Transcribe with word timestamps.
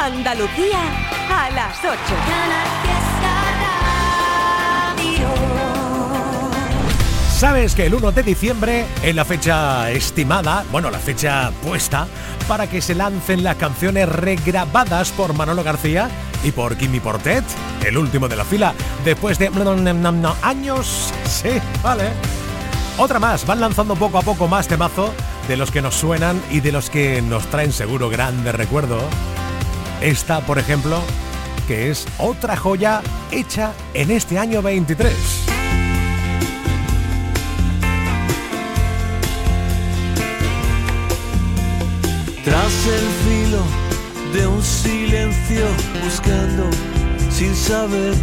Andalucía 0.00 0.80
a 1.28 1.50
las 1.50 1.78
8. 1.84 1.94
¿Sabes 7.36 7.74
que 7.74 7.84
el 7.84 7.94
1 7.94 8.10
de 8.12 8.22
diciembre, 8.22 8.86
en 9.02 9.16
la 9.16 9.26
fecha 9.26 9.90
estimada, 9.90 10.64
bueno, 10.72 10.90
la 10.90 10.98
fecha 10.98 11.52
puesta, 11.62 12.06
para 12.48 12.66
que 12.66 12.80
se 12.80 12.94
lancen 12.94 13.44
las 13.44 13.56
canciones 13.56 14.08
regrabadas 14.08 15.10
por 15.12 15.34
Manolo 15.34 15.62
García 15.62 16.08
y 16.44 16.50
por 16.52 16.78
Kimi 16.78 17.00
Portet, 17.00 17.44
el 17.84 17.98
último 17.98 18.26
de 18.26 18.36
la 18.36 18.46
fila, 18.46 18.72
después 19.04 19.38
de 19.38 19.50
años? 20.42 21.12
Sí, 21.26 21.50
vale. 21.82 22.08
Otra 22.96 23.18
más, 23.18 23.46
van 23.46 23.60
lanzando 23.60 23.96
poco 23.96 24.16
a 24.16 24.22
poco 24.22 24.48
más 24.48 24.66
temazo 24.66 25.12
de 25.46 25.58
los 25.58 25.70
que 25.70 25.82
nos 25.82 25.94
suenan 25.94 26.40
y 26.50 26.60
de 26.60 26.72
los 26.72 26.88
que 26.88 27.20
nos 27.20 27.46
traen 27.48 27.72
seguro 27.72 28.08
grandes 28.08 28.54
recuerdos. 28.54 29.02
Esta, 30.00 30.40
por 30.40 30.58
ejemplo, 30.58 31.02
que 31.68 31.90
es 31.90 32.06
otra 32.18 32.56
joya 32.56 33.02
hecha 33.30 33.72
en 33.94 34.10
este 34.10 34.38
año 34.38 34.62
23. 34.62 35.14
Tras 42.44 42.86
el 42.86 43.08
filo 43.24 43.62
de 44.32 44.46
un 44.46 44.62
silencio 44.62 45.66
buscando 46.02 46.70
sin 47.30 47.54
saber, 47.54 48.14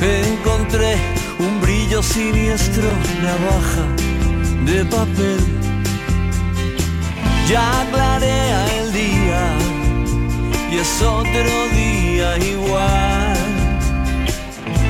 encontré 0.00 0.96
un 1.38 1.60
brillo 1.60 2.02
siniestro, 2.02 2.88
navaja 3.22 3.86
de 4.64 4.84
papel. 4.86 5.40
Ya 7.48 7.86
clarea 7.92 8.78
el 8.78 8.85
y 10.70 10.78
es 10.78 11.02
otro 11.02 11.68
día 11.74 12.38
igual. 12.38 13.36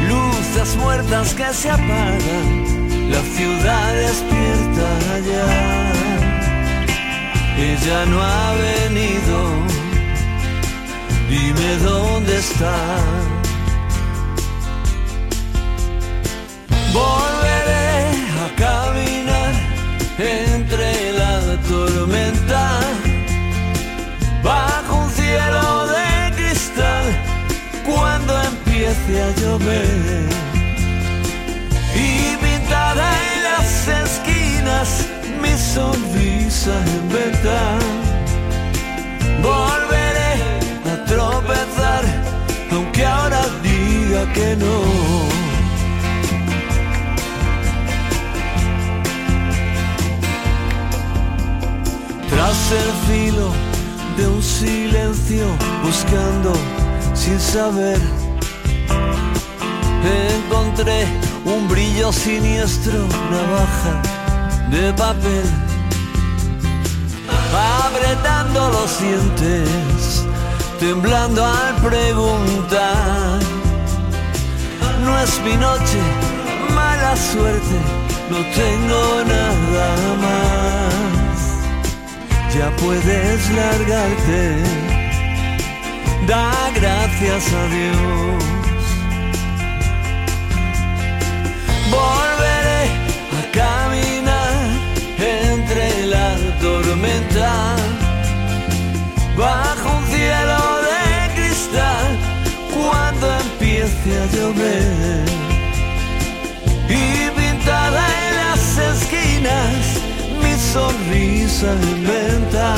Luces 0.09 0.77
muertas 0.77 1.35
que 1.35 1.53
se 1.53 1.71
apagan, 1.71 3.11
la 3.11 3.21
ciudad 3.37 3.95
despierta 3.95 4.89
ya. 5.31 5.93
Ella 7.59 8.05
no 8.07 8.23
ha 8.23 8.55
venido, 8.55 9.37
dime 11.31 11.77
dónde 11.83 12.37
está. 12.39 12.77
Volveré 16.93 18.09
a 18.45 18.49
caminar 18.57 19.53
entre 20.19 21.13
la 21.13 21.57
tormenta, 21.69 22.81
cielo 25.27 25.87
de 25.87 26.33
cristal, 26.37 27.05
cuando 27.85 28.33
empiece 28.43 29.13
a 29.27 29.31
llover. 29.41 30.29
Y 32.07 32.37
pintará 32.43 33.11
en 33.31 33.39
las 33.49 33.89
esquinas 34.05 34.89
mi 35.43 35.55
sonrisa 35.75 36.75
en 36.95 37.05
verdad. 37.21 37.81
Volveré 39.43 40.33
a 40.93 40.95
tropezar, 41.11 42.05
aunque 42.73 43.05
ahora 43.05 43.43
diga 43.63 44.23
que 44.37 44.49
no. 44.65 44.77
Tras 52.31 52.61
el 52.83 52.91
filo 53.07 53.49
de 54.17 54.27
un 54.27 54.43
silencio, 54.43 54.96
buscando 55.83 56.53
sin 57.15 57.41
saber, 57.41 57.99
encontré 60.37 61.05
un 61.45 61.67
brillo 61.67 62.13
siniestro, 62.13 62.93
navaja 63.31 64.03
de 64.71 64.93
papel, 64.93 65.45
apretando 67.53 68.71
los 68.71 69.01
dientes, 69.01 70.25
temblando 70.79 71.45
al 71.45 71.75
preguntar. 71.83 73.41
No 75.05 75.19
es 75.21 75.41
mi 75.43 75.57
noche, 75.57 76.01
mala 76.73 77.17
suerte, 77.17 77.79
no 78.31 78.39
tengo 78.55 79.25
nada 79.27 79.89
más. 80.23 80.97
Ya 82.55 82.71
puedes 82.77 83.51
largarte, 83.51 84.96
da 86.27 86.71
gracias 86.75 87.53
a 87.53 87.67
Dios. 87.69 88.45
Volveré 91.91 92.85
a 93.39 93.43
caminar 93.53 94.55
entre 95.19 96.07
la 96.07 96.37
tormenta, 96.61 97.77
bajo 99.37 99.97
un 99.99 100.07
cielo 100.07 100.61
de 100.89 101.35
cristal, 101.35 102.19
cuando 102.75 103.27
empiece 103.45 104.11
a 104.23 104.27
llover. 104.35 105.25
Y 106.89 107.31
pintada 107.39 108.03
en 108.29 108.37
las 108.37 108.79
esquinas, 108.79 109.77
mi 110.43 110.55
sonrisa 110.73 111.73
inventa. 111.95 112.75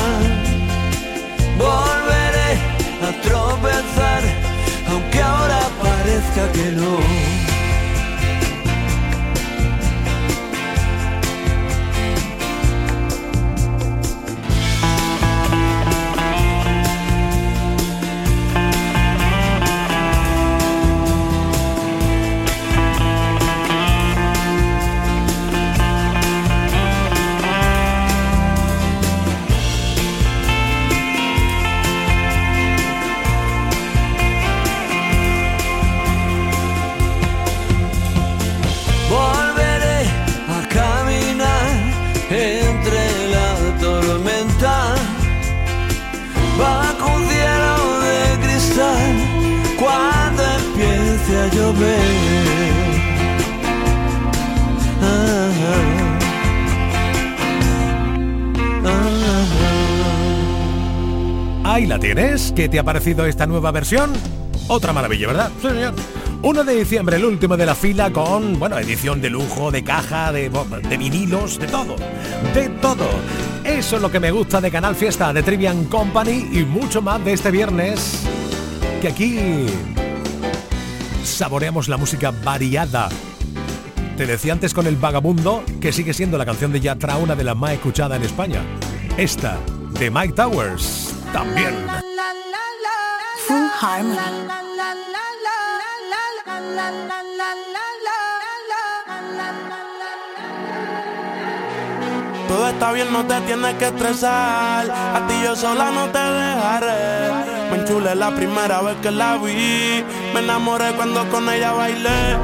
Volveré 1.59 2.78
a 3.03 3.13
aunque 4.91 5.21
ahora 5.21 5.61
parezca 5.83 6.53
que 6.53 6.73
no. 6.73 7.48
Ahí 61.79 61.87
la 61.87 62.01
tienes. 62.01 62.53
¿Qué 62.57 62.69
te 62.69 62.81
ha 62.81 62.83
parecido 62.83 63.25
esta 63.25 63.47
nueva 63.47 63.71
versión? 63.71 64.13
Otra 64.67 64.93
maravilla, 64.93 65.29
¿verdad? 65.29 65.53
Sí, 65.63 65.69
señor. 65.69 65.95
1 66.43 66.65
de 66.65 66.75
diciembre, 66.75 67.19
el 67.19 67.25
último 67.25 67.57
de 67.57 67.67
la 67.67 67.77
fila 67.77 68.13
con, 68.13 68.59
bueno, 68.59 68.77
edición 68.81 69.21
de 69.21 69.31
lujo, 69.31 69.71
de 69.71 69.85
caja, 69.85 70.33
de, 70.33 70.51
de 70.51 70.97
vinilos, 70.97 71.57
de 71.61 71.69
todo. 71.69 71.95
De 72.53 72.69
todo. 72.81 73.07
Eso 73.63 73.95
es 73.95 74.03
lo 74.03 74.11
que 74.11 74.19
me 74.19 74.33
gusta 74.33 74.61
de 74.61 74.73
Canal 74.73 74.97
Fiesta, 74.97 75.33
de 75.33 75.45
Trivian 75.45 75.85
Company 75.85 76.49
y 76.51 76.65
mucho 76.65 77.01
más 77.01 77.25
de 77.25 77.35
este 77.35 77.53
viernes. 77.53 78.25
Que 79.01 79.07
aquí 79.07 79.67
saboreamos 81.23 81.87
la 81.87 81.97
música 81.97 82.33
variada. 82.43 83.09
Te 84.17 84.27
decía 84.27 84.53
antes 84.53 84.75
con 84.75 84.89
El 84.89 84.97
Vagabundo, 84.97 85.63
que 85.81 85.93
sigue 85.93 86.13
siendo 86.13 86.39
la 86.39 86.45
canción 86.45 86.73
de 86.73 86.81
Yatra 86.81 87.19
una 87.19 87.37
de 87.37 87.45
las 87.45 87.57
más 87.57 87.71
escuchadas 87.71 88.19
en 88.19 88.25
España. 88.25 88.63
Esta, 89.17 89.61
de 90.01 90.11
Mike 90.11 90.35
Towers, 90.35 91.08
también. 91.33 91.87
Full 93.47 93.69
Harmony. 93.81 94.49
Todo 102.49 102.69
está 102.69 102.93
bien, 102.93 103.13
no 103.13 103.25
te 103.27 103.41
tienes 103.43 103.75
que 103.75 103.87
estresar. 103.87 104.91
A 104.91 105.27
ti 105.29 105.35
yo 105.45 105.55
sola 105.55 105.91
no 105.91 106.09
te 106.09 106.19
dejaré. 106.19 107.31
Me 107.71 107.77
enchulé 107.79 108.15
la 108.15 108.31
primera 108.31 108.81
vez 108.81 108.97
que 109.03 109.11
la 109.11 109.37
vi. 109.37 110.03
Me 110.33 110.41
enamoré 110.41 110.93
cuando 110.93 111.29
con 111.29 111.49
ella 111.51 111.73
bailé. 111.73 112.37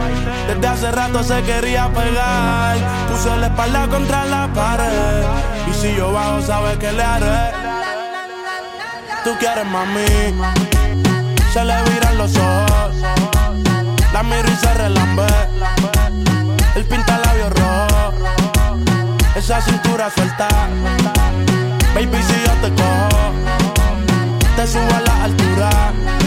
Desde 0.46 0.66
hace 0.66 0.92
rato 0.92 1.24
se 1.24 1.42
quería 1.42 1.88
pegar. 1.88 2.76
Puso 3.10 3.34
la 3.36 3.46
espalda 3.46 3.88
contra 3.88 4.26
la 4.26 4.46
pared. 4.52 5.24
Y 5.70 5.72
si 5.72 5.96
yo 5.96 6.12
bajo, 6.12 6.42
sabes 6.42 6.76
que 6.76 6.92
le 6.92 7.02
haré. 7.02 7.63
Tú 9.24 9.34
quieres 9.38 9.64
mami, 9.64 10.04
se 11.50 11.64
le 11.64 11.82
viran 11.84 12.18
los 12.18 12.36
ojos. 12.36 12.94
La 14.12 14.22
miro 14.22 14.46
y 14.52 14.56
se 14.56 14.74
relambe. 14.74 15.26
El 16.74 16.84
pinta 16.84 17.18
labios 17.18 17.50
rojo. 17.52 18.12
Esa 19.34 19.62
cintura 19.62 20.10
suelta. 20.10 20.48
Baby, 21.94 22.22
si 22.22 22.34
yo 22.44 22.52
te 22.60 22.74
cojo, 22.74 23.32
te 24.56 24.66
subo 24.66 24.94
a 24.94 25.00
la 25.00 25.24
altura. 25.24 26.23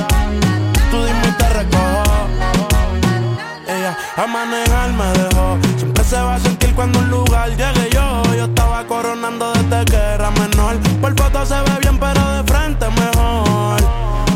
A 4.17 4.27
manejar 4.27 4.91
me 4.93 5.05
dejó. 5.19 5.57
Siempre 5.77 6.03
se 6.03 6.15
va 6.21 6.35
a 6.35 6.39
sentir 6.39 6.73
cuando 6.75 6.99
un 6.99 7.09
lugar 7.09 7.49
llegue 7.49 7.89
yo. 7.91 8.23
Yo 8.35 8.45
estaba 8.45 8.83
coronando 8.85 9.53
desde 9.53 9.85
que 9.85 9.95
era 9.95 10.31
menor. 10.31 10.77
Por 11.01 11.15
foto 11.17 11.45
se 11.45 11.55
ve 11.55 11.79
bien, 11.81 11.97
pero 11.99 12.21
de 12.31 12.43
frente 12.43 12.87
mejor. 12.89 13.79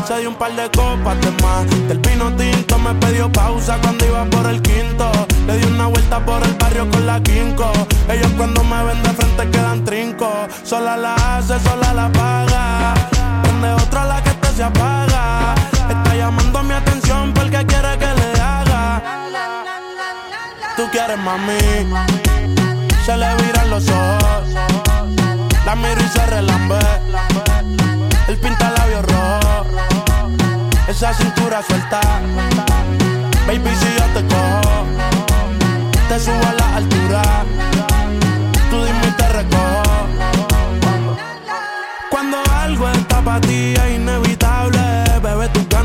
Se 0.06 0.18
dio 0.18 0.30
un 0.30 0.36
par 0.36 0.54
de 0.54 0.70
copas 0.70 1.20
de 1.20 1.30
más. 1.42 1.88
Del 1.88 1.98
vino 1.98 2.32
tinto 2.36 2.78
me 2.78 2.94
pidió 2.94 3.30
pausa 3.30 3.78
cuando 3.82 4.04
iba 4.04 4.24
por 4.26 4.46
el 4.46 4.60
quinto. 4.62 5.10
Le 5.46 5.58
di 5.58 5.66
una 5.66 5.86
vuelta 5.86 6.24
por 6.24 6.42
el 6.42 6.54
barrio 6.54 6.88
con 6.90 7.06
la 7.06 7.20
quinco. 7.20 7.70
Ellos 8.08 8.30
cuando 8.36 8.62
me 8.64 8.84
ven 8.84 9.02
de 9.02 9.10
frente 9.10 9.50
quedan 9.50 9.84
trinco. 9.84 10.30
Sola 10.64 10.96
la 10.96 11.14
hace, 11.14 11.58
sola 11.60 11.94
la 11.94 12.10
paga. 12.12 12.94
Prende 13.42 13.72
otra 13.72 14.04
la 14.04 14.22
que 14.22 14.30
este 14.30 14.48
se 14.56 14.64
apaga. 14.64 15.54
Está 15.88 16.14
llamando 16.14 16.62
mi 16.62 16.74
atención 16.74 17.32
porque 17.34 17.64
quieres 21.06 21.24
mami. 21.24 21.58
Se 23.04 23.16
le 23.16 23.34
viran 23.36 23.70
los 23.70 23.88
ojos. 23.88 24.48
La 25.64 25.74
miro 25.74 26.00
y 26.00 26.08
se 26.08 26.26
relambe. 26.26 26.78
El 28.28 28.36
pinta 28.38 28.70
labios 28.70 29.04
rojo. 29.06 29.66
Esa 30.88 31.12
cintura 31.14 31.62
suelta. 31.62 32.00
Baby, 33.46 33.70
si 33.80 33.88
yo 33.98 34.04
te 34.14 34.26
cojo, 34.28 34.86
te 36.08 36.20
subo 36.20 36.46
a 36.48 36.52
la 36.52 36.76
altura. 36.76 37.22
Tú 38.70 38.84
dime 38.84 39.06
y 39.08 39.12
te 39.12 39.28
recojo. 39.28 40.06
Cuando 42.10 42.38
algo 42.60 42.88
está 42.90 43.20
para 43.22 43.40
ti 43.40 43.74
bebé, 43.74 44.18
tus 44.18 44.21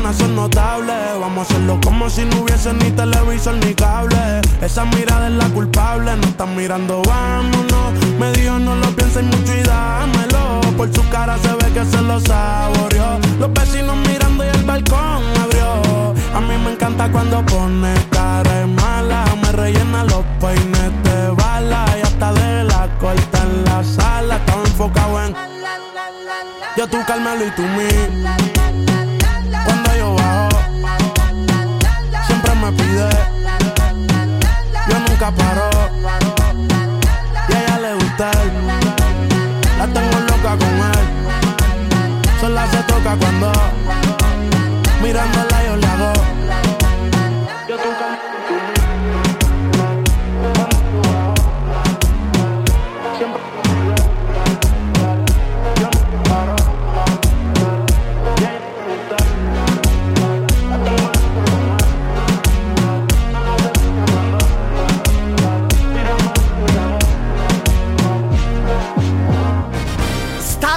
ganas 0.08 0.16
son 0.16 0.34
notables. 0.36 1.20
Vamos 1.20 1.38
a 1.38 1.42
hacerlo 1.42 1.78
como 1.84 2.08
si 2.08 2.24
no 2.24 2.42
hubiese 2.42 2.72
ni 2.72 2.90
televisor 2.90 3.54
ni 3.54 3.74
cable. 3.74 4.40
Esa 4.60 4.84
mirada 4.84 5.28
es 5.28 5.34
la 5.34 5.48
culpable, 5.50 6.16
no 6.16 6.26
están 6.26 6.56
mirando, 6.56 7.02
vámonos. 7.02 7.92
Me 8.18 8.32
dijo 8.32 8.58
no 8.58 8.74
lo 8.76 8.90
pienses 8.96 9.24
mucho 9.24 9.54
y 9.54 9.62
dámelo. 9.62 10.60
Por 10.76 10.94
su 10.94 11.08
cara 11.10 11.36
se 11.38 11.52
ve 11.52 11.72
que 11.72 11.84
se 11.84 12.00
lo 12.02 12.20
saboreó. 12.20 13.18
Los 13.38 13.52
vecinos 13.52 13.96
mirando 14.08 14.44
y 14.44 14.48
el 14.48 14.64
balcón 14.64 15.22
abrió. 15.42 16.14
A 16.34 16.40
mí 16.40 16.54
me 16.64 16.72
encanta 16.72 17.10
cuando 17.10 17.44
pone 17.46 17.94
cara 18.10 18.66
mala. 18.66 19.24
Me 19.42 19.52
rellena 19.52 20.04
los 20.04 20.24
peines 20.40 20.92
de 21.04 21.30
bala 21.30 21.84
y 21.98 22.02
hasta 22.02 22.32
de 22.32 22.64
la 22.64 22.88
corta 23.00 23.42
en 23.42 23.64
la 23.64 23.84
sala. 23.84 24.36
Estaba 24.36 24.62
enfocado 24.62 25.24
en 25.24 25.34
yo 26.76 26.86
tú 26.86 26.98
Carmelo 27.08 27.44
y 27.44 27.50
tú 27.56 27.62
mí. 27.62 28.67
Yo 32.68 32.74
nunca 35.08 35.30
paro. 35.30 35.70
Y 37.48 37.52
a 37.54 37.62
ella 37.62 37.78
le 37.78 37.94
gusta 37.94 38.30
él. 38.30 38.52
La 39.78 39.86
tengo 39.86 40.18
loca 40.20 40.50
con 40.58 40.74
él. 40.92 41.08
Sola 42.38 42.66
se 42.70 42.82
toca 42.82 43.16
cuando 43.16 43.52
mirándola 45.02 45.64
yo 45.64 45.76
le 45.76 45.86
hago. 45.86 46.17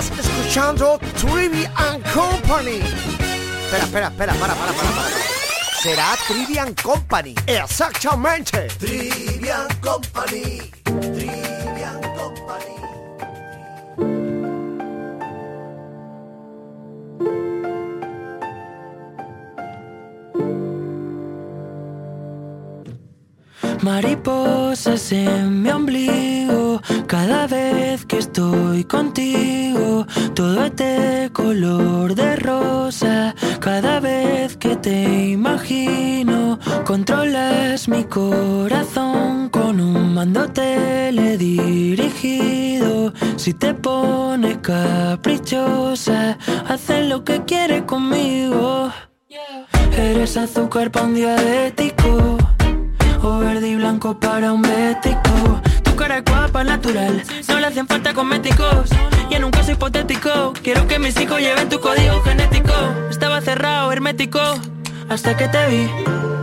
Estás 0.01 0.25
escuchando 0.25 0.99
Trivi 1.19 1.67
and 1.75 2.03
Company. 2.11 2.79
Espera, 2.81 3.83
espera, 3.83 4.07
espera, 4.07 4.33
para, 4.33 4.55
para, 4.55 4.73
para, 4.73 4.89
para. 4.89 5.09
Será 5.83 6.17
Trivian 6.27 6.73
Company. 6.73 7.35
Exactamente. 7.45 8.67
Trivian 8.79 9.67
Company. 9.79 10.71
Trivian 10.85 12.01
Company. 12.17 12.81
Mariposas 23.83 25.11
en 25.11 25.61
mi 25.61 25.69
ombligo, 25.69 26.40
cada 27.07 27.47
vez 27.47 28.05
que 28.05 28.19
estoy 28.19 28.83
contigo, 28.85 30.05
todo 30.35 30.65
es 30.65 30.75
de 30.75 31.31
color 31.33 32.13
de 32.15 32.35
rosa, 32.35 33.33
cada 33.59 33.99
vez 33.99 34.55
que 34.57 34.75
te 34.75 35.29
imagino, 35.29 36.59
controlas 36.85 37.87
mi 37.87 38.03
corazón 38.05 39.49
con 39.49 39.79
un 39.79 40.13
mando 40.13 40.47
teledirigido, 40.49 43.13
si 43.35 43.53
te 43.53 43.73
pones 43.73 44.59
caprichosa, 44.59 46.37
haces 46.67 47.07
lo 47.07 47.23
que 47.23 47.43
quieres 47.45 47.83
conmigo. 47.83 48.91
Eres 49.97 50.37
azúcar 50.37 50.91
para 50.91 51.05
un 51.05 51.15
diabético 51.15 52.37
o 53.23 53.39
verde 53.39 53.69
y 53.69 53.75
blanco 53.75 54.19
para 54.19 54.53
un 54.53 54.61
bético. 54.61 55.61
Cara 56.01 56.17
es 56.17 56.25
guapa, 56.25 56.63
natural, 56.63 57.21
no 57.47 57.59
le 57.59 57.67
hacen 57.67 57.85
falta 57.85 58.11
cosméticos. 58.11 58.89
Y 59.29 59.35
en 59.35 59.43
un 59.43 59.51
caso 59.51 59.71
hipotético, 59.71 60.51
quiero 60.63 60.87
que 60.87 60.97
mis 60.97 61.15
hijos 61.21 61.39
lleven 61.39 61.69
tu 61.69 61.79
código 61.79 62.19
genético. 62.23 62.73
Estaba 63.11 63.39
cerrado, 63.39 63.91
hermético, 63.91 64.39
hasta 65.09 65.37
que 65.37 65.47
te 65.47 65.67
vi. 65.67 65.87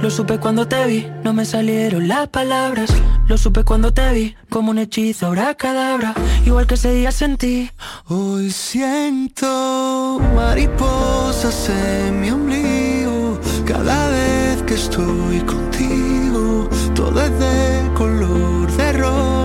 Lo 0.01 0.11
supe 0.11 0.39
cuando 0.39 0.69
te 0.69 0.87
vi, 0.87 1.09
no 1.25 1.33
me 1.33 1.45
salieron 1.45 2.07
las 2.07 2.29
palabras. 2.29 2.89
Lo 3.27 3.37
supe 3.37 3.65
cuando 3.65 3.93
te 3.93 4.13
vi, 4.13 4.37
como 4.49 4.71
un 4.71 4.79
hechizo, 4.79 5.27
ahora 5.27 5.53
cadabra. 5.57 6.15
Igual 6.47 6.69
que 6.69 6.75
ese 6.75 6.93
día 6.93 7.11
sentí. 7.11 7.69
Hoy 8.07 8.53
siento 8.53 10.21
mariposas 10.37 11.69
en 11.69 12.21
mi 12.21 12.31
ombligo 12.31 13.41
cada 13.67 14.09
vez 14.09 14.63
que 14.63 14.75
estoy 14.75 15.41
contigo. 15.41 16.69
Todo 16.95 17.21
es 17.21 17.39
de 17.41 17.93
color 17.95 18.71
de 18.71 18.93
rosa 18.93 19.38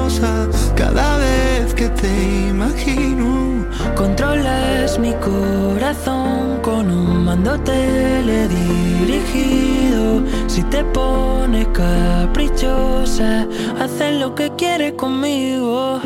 cada 0.76 1.18
vez 1.18 1.74
que 1.74 1.90
te 1.90 2.48
imagino. 2.50 3.66
Controlas 3.96 5.00
mi 5.00 5.14
corazón 5.14 6.60
con 6.62 6.92
un 6.92 7.26
mando 7.26 7.60
teledirigido. 7.60 10.22
Si 10.48 10.62
te 10.64 10.84
pones 10.84 11.68
caprichosa, 11.68 13.48
haces 13.80 14.20
lo 14.20 14.36
que 14.36 14.52
quieres 14.56 14.94
conmigo. 14.94 16.02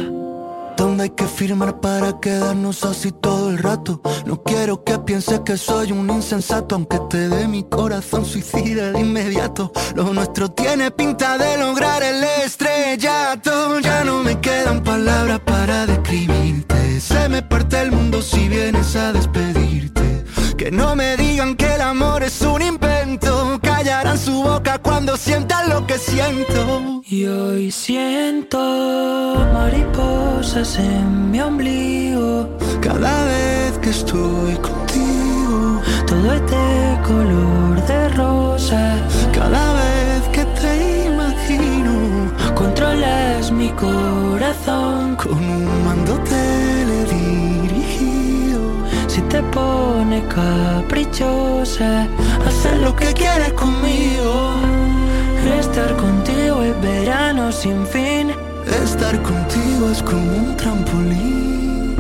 ¿Dónde 0.77 1.03
hay 1.05 1.09
que 1.09 1.25
firmar 1.25 1.79
para 1.81 2.19
quedarnos 2.19 2.83
así 2.85 3.11
todo 3.11 3.49
el 3.49 3.57
rato? 3.57 3.99
No 4.27 4.43
quiero 4.43 4.83
que 4.83 4.99
pienses 4.99 5.39
que 5.39 5.57
soy 5.57 5.91
un 5.91 6.07
insensato, 6.07 6.75
aunque 6.75 6.99
te 7.09 7.29
dé 7.29 7.47
mi 7.47 7.63
corazón 7.63 8.23
suicida 8.23 8.91
de 8.91 8.99
inmediato. 8.99 9.71
Lo 9.95 10.13
nuestro 10.13 10.49
tiene 10.51 10.91
pinta 10.91 11.39
de 11.39 11.57
lograr 11.57 12.03
el 12.03 12.23
estrellato. 12.45 13.79
Ya 13.79 14.03
no 14.03 14.21
me 14.21 14.39
quedan 14.39 14.83
palabras 14.83 15.39
para 15.39 15.87
describirte. 15.87 17.01
Se 17.01 17.27
me 17.27 17.41
parte 17.41 17.81
el 17.81 17.91
mundo 17.91 18.21
si 18.21 18.47
vienes 18.47 18.95
a 18.95 19.13
despedirte. 19.13 20.25
Que 20.57 20.69
no 20.69 20.95
me 20.95 21.17
digan 21.17 21.55
que 21.55 21.73
el 21.73 21.81
amor 21.81 22.21
es 22.21 22.39
un 22.41 22.61
invento. 22.61 22.86
Boca 24.47 24.79
cuando 24.79 25.17
sientan 25.17 25.69
lo 25.69 25.85
que 25.85 25.97
siento. 25.97 27.01
Y 27.05 27.25
hoy 27.25 27.69
siento 27.69 28.57
mariposas 29.53 30.79
en 30.79 31.31
mi 31.31 31.41
ombligo. 31.41 32.49
Cada 32.81 33.25
vez 33.25 33.77
que 33.79 33.89
estoy 33.89 34.55
contigo, 34.69 35.81
Todo 36.07 36.33
es 36.33 36.41
de 36.55 36.99
color 37.05 37.75
de 37.91 38.09
rosa. 38.21 38.81
cada 39.33 39.65
vez 39.81 40.21
que 40.35 40.43
te 40.61 41.05
imagino, 41.11 41.93
Controlas 42.55 43.51
mi 43.51 43.69
corazón. 43.71 44.56
Pones 49.43 50.23
pone 50.23 50.27
caprichosa, 50.27 52.07
hacer 52.45 52.77
lo 52.77 52.95
que 52.95 53.13
quieres 53.13 53.53
conmigo. 53.53 54.53
Estar 55.59 55.95
contigo 55.95 56.63
es 56.63 56.81
verano 56.81 57.51
sin 57.51 57.85
fin. 57.87 58.31
Estar 58.83 59.21
contigo 59.21 59.91
es 59.91 60.03
como 60.03 60.21
un 60.21 60.57
trampolín 60.57 61.95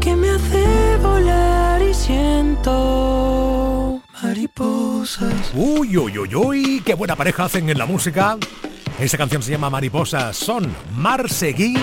que 0.00 0.16
me 0.16 0.30
hace 0.30 0.96
volar 1.02 1.82
y 1.82 1.92
siento 1.92 4.00
mariposas. 4.22 5.52
Uy, 5.54 5.96
uy, 5.96 6.18
uy, 6.18 6.34
uy, 6.34 6.82
qué 6.84 6.94
buena 6.94 7.16
pareja 7.16 7.44
hacen 7.44 7.68
en 7.68 7.78
la 7.78 7.86
música. 7.86 8.38
Esa 8.98 9.18
canción 9.18 9.42
se 9.42 9.52
llama 9.52 9.70
Mariposas. 9.70 10.36
Son 10.36 10.66
Marseguí 10.96 11.76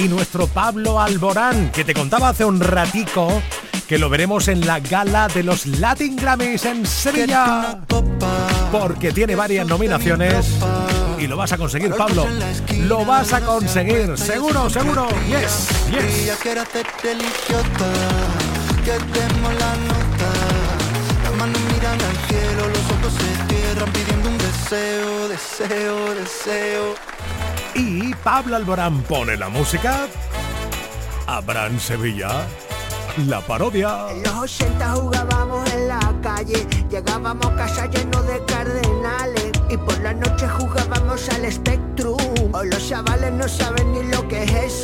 y 0.00 0.08
nuestro 0.08 0.46
Pablo 0.46 0.98
Alborán, 0.98 1.70
que 1.72 1.84
te 1.84 1.92
contaba 1.92 2.30
hace 2.30 2.44
un 2.44 2.58
ratico 2.58 3.42
que 3.86 3.98
lo 3.98 4.08
veremos 4.08 4.48
en 4.48 4.66
la 4.66 4.80
gala 4.80 5.28
de 5.28 5.42
los 5.42 5.66
Latin 5.66 6.16
Grammys 6.16 6.64
en 6.64 6.86
Sevilla. 6.86 7.78
Porque 8.72 9.12
tiene 9.12 9.34
varias 9.34 9.66
nominaciones 9.66 10.56
y 11.18 11.26
lo 11.26 11.36
vas 11.36 11.52
a 11.52 11.58
conseguir, 11.58 11.94
Pablo. 11.94 12.26
Lo 12.78 13.04
vas 13.04 13.32
a 13.34 13.42
conseguir, 13.42 14.16
seguro, 14.16 14.70
seguro. 14.70 15.06
Yes, 15.28 15.68
yes. 15.90 16.22
Ella 16.22 16.36
quiere 16.40 16.60
hacerte 16.60 17.12
el 17.12 17.18
idiota, 17.18 17.92
que 18.84 18.92
demos 18.92 19.54
la 19.54 19.76
nota. 19.76 20.30
Las 21.24 21.34
manos 21.36 21.60
miran 21.72 21.98
al 22.00 22.16
cielo, 22.28 22.68
los 22.68 22.84
ojos 22.92 23.12
se 23.12 23.54
cierran 23.54 23.92
pidiendo 23.92 24.28
un 24.30 24.38
deseo, 24.38 25.28
deseo, 25.28 26.14
deseo. 26.14 27.09
Y 27.74 28.14
Pablo 28.16 28.56
Alborán 28.56 29.02
pone 29.02 29.36
la 29.36 29.48
música. 29.48 30.06
Abraham 31.26 31.78
Sevilla. 31.78 32.46
La 33.26 33.40
parodia. 33.40 34.06
En 34.10 34.22
los 34.22 34.34
80 34.34 34.92
jugábamos 34.92 35.72
en 35.72 35.88
la 35.88 36.14
calle, 36.22 36.66
llegábamos 36.88 37.46
a 37.46 37.56
casa 37.56 37.86
llenos 37.86 38.26
de 38.26 38.44
cardenales 38.44 39.50
y 39.68 39.76
por 39.76 39.98
la 40.00 40.14
noche 40.14 40.48
jugábamos 40.48 41.28
al 41.28 41.52
Spectrum. 41.52 42.16
Hoy 42.52 42.68
los 42.70 42.88
chavales 42.88 43.32
no 43.32 43.48
saben 43.48 43.92
ni 43.92 44.02
lo 44.04 44.26
que 44.28 44.44
es. 44.44 44.79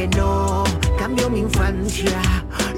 Que 0.00 0.08
no, 0.16 0.64
cambio 0.98 1.28
mi 1.28 1.40
infancia. 1.40 2.22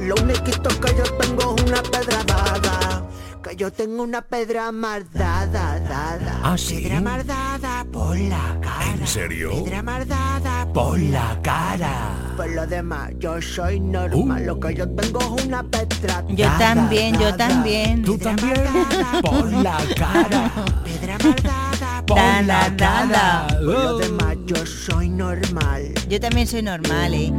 Lo 0.00 0.16
único 0.20 0.42
que 0.42 0.92
yo 0.96 1.04
tengo 1.20 1.54
es 1.54 1.62
una 1.62 1.80
pedra 1.80 2.24
dada. 2.24 3.06
Que 3.44 3.54
yo 3.54 3.72
tengo 3.72 4.02
una 4.02 4.22
pedra 4.22 4.72
mardada, 4.72 5.78
dada. 5.78 6.40
¿Ah, 6.42 6.58
sí? 6.58 6.82
Pedra 6.82 7.00
mardada 7.00 7.86
por 7.92 8.18
la 8.18 8.58
cara. 8.60 8.94
¿En 8.98 9.06
serio? 9.06 9.50
Pedra 9.52 9.84
mardada 9.84 10.66
Por 10.72 10.98
la 10.98 11.38
cara. 11.42 12.10
Por 12.36 12.50
lo 12.50 12.66
demás, 12.66 13.12
yo 13.18 13.40
soy 13.40 13.78
normal. 13.78 14.42
Uh. 14.42 14.46
Lo 14.46 14.58
que 14.58 14.74
yo 14.74 14.88
tengo 14.88 15.20
es 15.20 15.44
una 15.44 15.62
pedra 15.62 16.24
Yo 16.28 16.46
dada, 16.46 16.74
también, 16.74 17.16
yo 17.20 17.36
también. 17.36 18.02
Tú 18.02 18.18
también. 18.18 18.64
Por 19.22 19.52
la 19.52 19.78
cara. 19.96 20.50
Pedra 20.82 21.18
mardada 21.18 22.04
Por 22.04 22.16
Da, 22.16 22.42
la 22.42 22.76
cara. 22.76 23.46
Por 23.48 23.62
lo 23.62 23.98
demás, 23.98 24.31
yo 24.46 24.66
soy 24.66 25.08
normal. 25.08 25.92
Yo 26.08 26.20
también 26.20 26.46
soy 26.46 26.62
normal, 26.62 27.14
¿eh? 27.14 27.32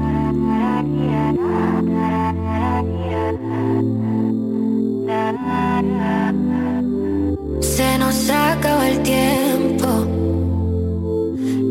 Se 7.62 7.98
nos 7.98 8.30
acaba 8.30 8.90
el 8.90 9.02
tiempo. 9.04 9.88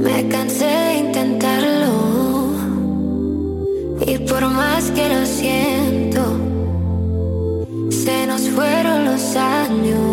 Me 0.05 0.29
cansé 0.29 0.67
de 0.67 0.95
intentarlo. 0.99 2.53
Y 4.07 4.19
por 4.19 4.43
más 4.49 4.91
que 4.91 5.09
lo 5.09 5.25
siento, 5.25 6.23
se 7.91 8.27
nos 8.27 8.49
fueron 8.51 9.05
los 9.05 9.37
años. 9.37 10.12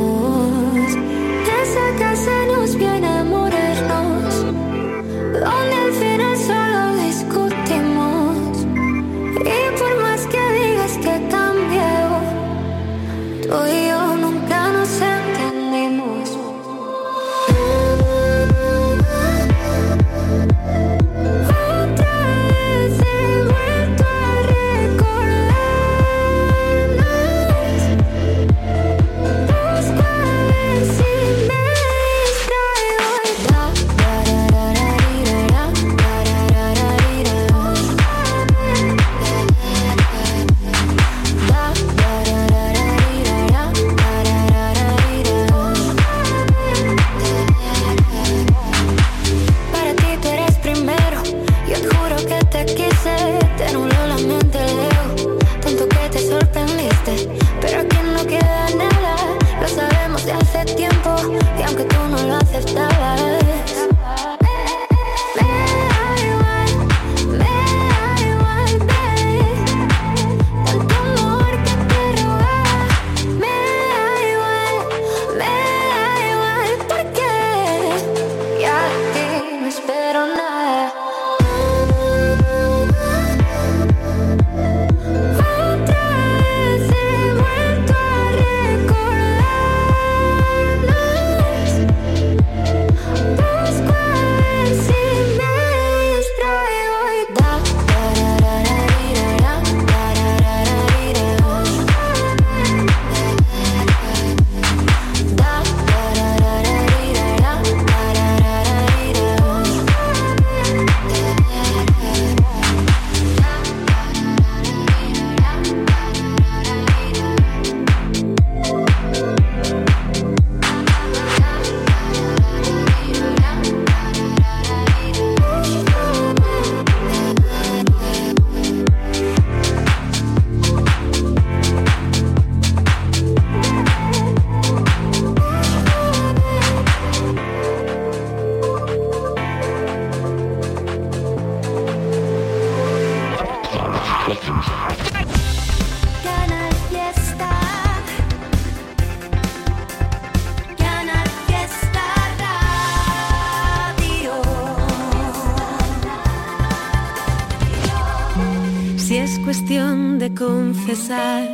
Es 159.30 159.38
cuestión 159.40 160.18
de 160.18 160.34
confesar, 160.34 161.48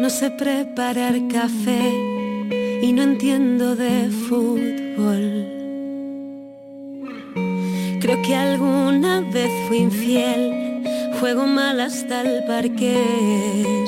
no 0.00 0.08
sé 0.08 0.30
preparar 0.30 1.14
café 1.30 1.90
y 2.80 2.90
no 2.92 3.02
entiendo 3.02 3.76
de 3.76 4.08
fútbol. 4.28 5.24
Creo 8.00 8.18
que 8.22 8.34
alguna 8.34 9.20
vez 9.20 9.50
fui 9.68 9.78
infiel, 9.88 10.42
juego 11.20 11.46
mal 11.46 11.80
hasta 11.80 12.22
el 12.22 12.44
parque, 12.44 12.96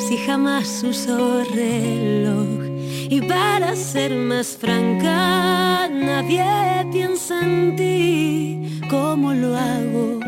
si 0.07 0.19
jamás 0.19 0.83
uso 0.83 1.45
reloj. 1.45 2.61
Y 3.09 3.23
para 3.23 3.75
ser 3.75 4.14
más 4.14 4.49
franca, 4.49 5.88
nadie 5.88 6.45
piensa 6.93 7.40
en 7.40 7.76
ti 7.76 8.81
como 8.90 9.33
lo 9.33 9.57
hago 9.57 10.21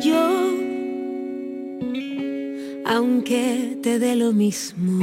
yo 0.00 0.49
aunque 2.90 3.78
te 3.84 4.00
dé 4.00 4.16
lo 4.16 4.32
mismo. 4.32 4.98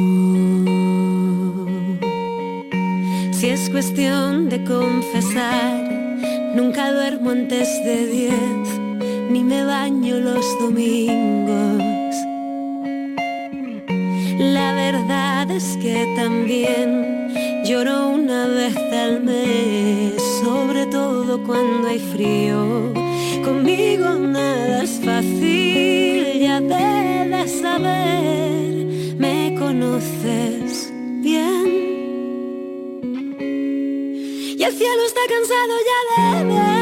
Si 3.31 3.47
es 3.47 3.69
cuestión 3.69 4.49
de 4.49 4.61
confesar, 4.65 5.89
nunca 6.53 6.91
duermo 6.91 7.29
antes 7.29 7.69
de 7.85 8.07
diez, 8.07 8.67
ni 9.31 9.41
me 9.41 9.63
baño 9.63 10.19
los 10.19 10.45
domingos. 10.59 12.13
La 14.37 14.73
verdad 14.73 15.49
es 15.49 15.77
que 15.81 16.13
también 16.17 17.63
lloro 17.63 18.09
una 18.09 18.47
vez 18.47 18.75
al 18.91 19.23
mes, 19.23 20.21
sobre 20.43 20.87
todo 20.87 21.41
cuando 21.41 21.87
hay 21.87 21.99
frío. 21.99 22.91
Conmigo 23.45 24.09
nada 24.15 24.83
es 24.83 24.99
fácil, 25.05 26.37
ya 26.41 26.59
saber, 27.47 28.85
me 29.17 29.55
conoces 29.57 30.91
bien. 31.21 31.67
Y 34.57 34.63
el 34.63 34.73
cielo 34.73 35.01
está 35.05 35.21
cansado 35.29 35.73
ya 35.89 36.39
de 36.39 36.45
ver 36.45 36.76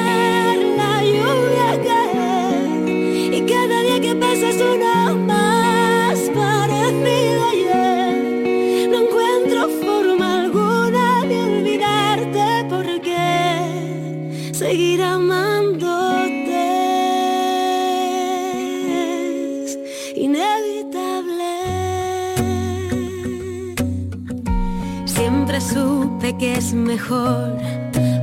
que 26.34 26.56
es 26.56 26.74
mejor 26.74 27.56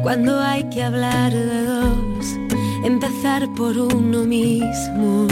cuando 0.02 0.40
hay 0.40 0.64
que 0.64 0.82
hablar 0.82 1.32
de 1.32 1.64
dos, 1.64 2.37
empezar 2.85 3.49
por 3.54 3.78
uno 3.78 4.25
mismo. 4.25 5.28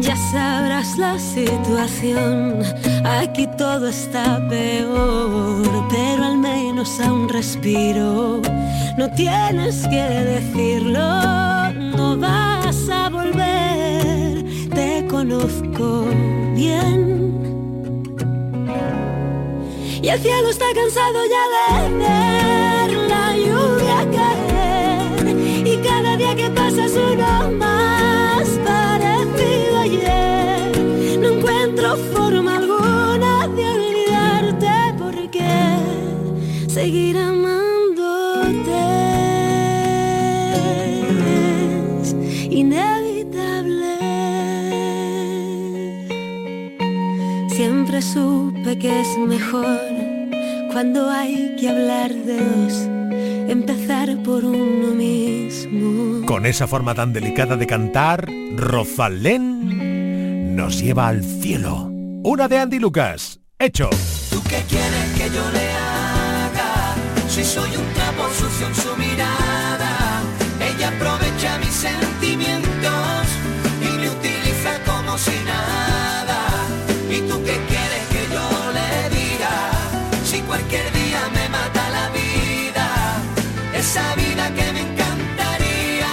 Ya 0.00 0.16
sabrás 0.32 0.96
la 0.96 1.18
situación, 1.18 2.62
aquí 3.04 3.46
todo 3.58 3.88
está 3.88 4.40
peor, 4.48 5.68
pero 5.90 6.24
al 6.24 6.38
menos 6.38 6.98
aún 7.00 7.28
respiro. 7.28 8.40
No 8.96 9.10
tienes 9.10 9.86
que 9.88 10.02
decirlo, 10.02 11.72
no 11.74 12.16
vas 12.16 12.88
a 12.88 13.10
volver, 13.10 14.44
te 14.74 15.06
conozco 15.08 16.06
bien. 16.54 17.39
Y 20.02 20.08
el 20.08 20.18
cielo 20.18 20.48
está 20.48 20.64
cansado 20.74 21.18
ya 21.34 21.44
de 21.54 21.94
ver 21.98 22.90
la 23.08 23.36
lluvia 23.36 23.98
caer, 24.10 25.66
y 25.66 25.76
cada 25.86 26.16
día 26.16 26.34
que 26.34 26.48
pasa 26.50 26.86
es 26.86 26.92
uno 26.96 27.50
más 27.52 28.48
parecido 28.64 29.78
ayer. 29.78 31.18
No 31.20 31.28
encuentro 31.28 31.96
forma 32.14 32.56
alguna 32.56 33.46
de 33.48 33.64
olvidarte 33.76 34.94
porque 34.98 35.46
seguir 36.66 37.18
amándote 37.18 38.70
es 42.00 42.16
inevitable. 42.48 43.96
Siempre 47.50 48.00
supe 48.00 48.49
que 48.80 49.00
es 49.00 49.18
mejor 49.18 49.78
cuando 50.72 51.08
hay 51.10 51.56
que 51.56 51.68
hablar 51.68 52.14
de 52.14 52.38
dos, 52.38 52.72
empezar 53.50 54.16
por 54.22 54.44
uno 54.44 54.94
mismo. 54.94 56.24
Con 56.26 56.46
esa 56.46 56.66
forma 56.66 56.94
tan 56.94 57.12
delicada 57.12 57.56
de 57.56 57.66
cantar, 57.66 58.26
Rosalén 58.56 60.56
nos 60.56 60.80
lleva 60.80 61.08
al 61.08 61.22
cielo. 61.22 61.90
Una 62.24 62.48
de 62.48 62.56
Andy 62.58 62.78
Lucas. 62.78 63.38
Hecho. 63.58 63.90
¿Tú 64.30 64.42
qué 64.44 64.62
quieres 64.66 65.12
que 65.16 65.28
yo 65.34 65.50
le 65.52 65.72
haga? 65.72 66.94
Si 67.28 67.44
soy 67.44 67.76
un 67.76 67.92
trapo 67.92 68.30
sucio 68.32 68.66
en 68.66 68.74
su 68.74 68.96
mirada, 68.96 70.22
ella 70.58 70.88
aprovecha 70.88 71.58
mis 71.58 71.68
sentimientos 71.68 72.09
esa 83.90 84.14
vida 84.14 84.54
que 84.54 84.72
me 84.72 84.80
encantaría, 84.82 86.06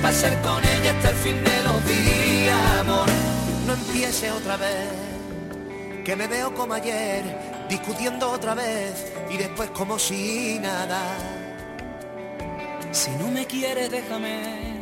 pasar 0.00 0.40
con 0.40 0.64
ella 0.64 0.92
hasta 0.92 1.10
el 1.10 1.16
fin 1.16 1.44
de 1.44 1.62
los 1.62 1.84
días, 1.84 2.80
amor. 2.80 3.06
No 3.66 3.74
empiece 3.74 4.30
otra 4.30 4.56
vez 4.56 4.88
que 6.06 6.16
me 6.16 6.26
veo 6.26 6.54
como 6.54 6.72
ayer, 6.72 7.22
discutiendo 7.68 8.30
otra 8.30 8.54
vez 8.54 9.12
y 9.28 9.36
después 9.36 9.68
como 9.72 9.98
si 9.98 10.58
nada. 10.58 11.02
Si 12.92 13.10
no 13.10 13.28
me 13.28 13.44
quieres, 13.44 13.90
déjame, 13.90 14.80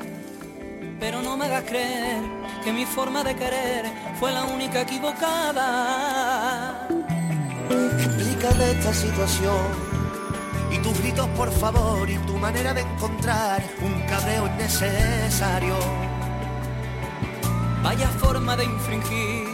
pero 1.00 1.22
no 1.22 1.36
me 1.36 1.46
hagas 1.46 1.64
creer 1.64 2.22
que 2.62 2.72
mi 2.72 2.86
forma 2.86 3.24
de 3.24 3.34
querer 3.34 3.86
fue 4.20 4.30
la 4.30 4.44
única 4.44 4.82
equivocada. 4.82 6.86
Explícame 7.98 8.70
esta 8.70 8.94
situación 8.94 9.99
y 10.70 10.78
tus 10.78 10.98
gritos 11.00 11.28
por 11.36 11.50
favor 11.50 12.08
y 12.08 12.16
tu 12.18 12.36
manera 12.36 12.72
de 12.74 12.82
encontrar 12.82 13.62
un 13.82 14.00
cabreo 14.02 14.46
innecesario. 14.46 15.76
Vaya 17.82 18.08
forma 18.08 18.56
de 18.56 18.64
infringir 18.64 19.48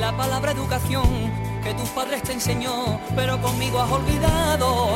la 0.00 0.16
palabra 0.16 0.52
educación 0.52 1.06
que 1.62 1.74
tus 1.74 1.88
padres 1.90 2.22
te 2.22 2.32
enseñó, 2.32 3.00
pero 3.14 3.40
conmigo 3.40 3.80
has 3.80 3.90
olvidado. 3.90 4.86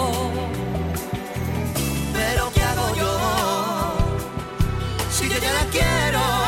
Pero 2.12 2.50
¿qué 2.52 2.62
hago 2.62 2.94
yo? 2.96 3.18
Si 5.10 5.28
yo 5.28 5.38
ya 5.38 5.52
la 5.52 5.64
quiero. 5.70 6.39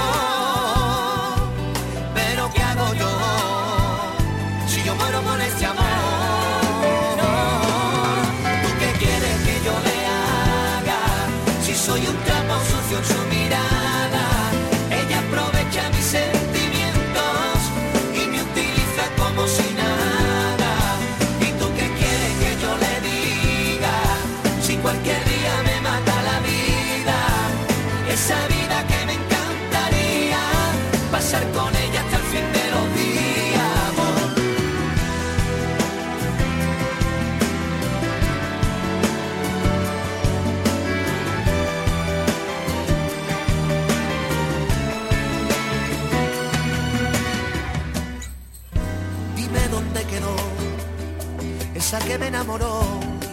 Esa 51.92 52.06
que 52.06 52.18
me 52.18 52.28
enamoró 52.28 52.80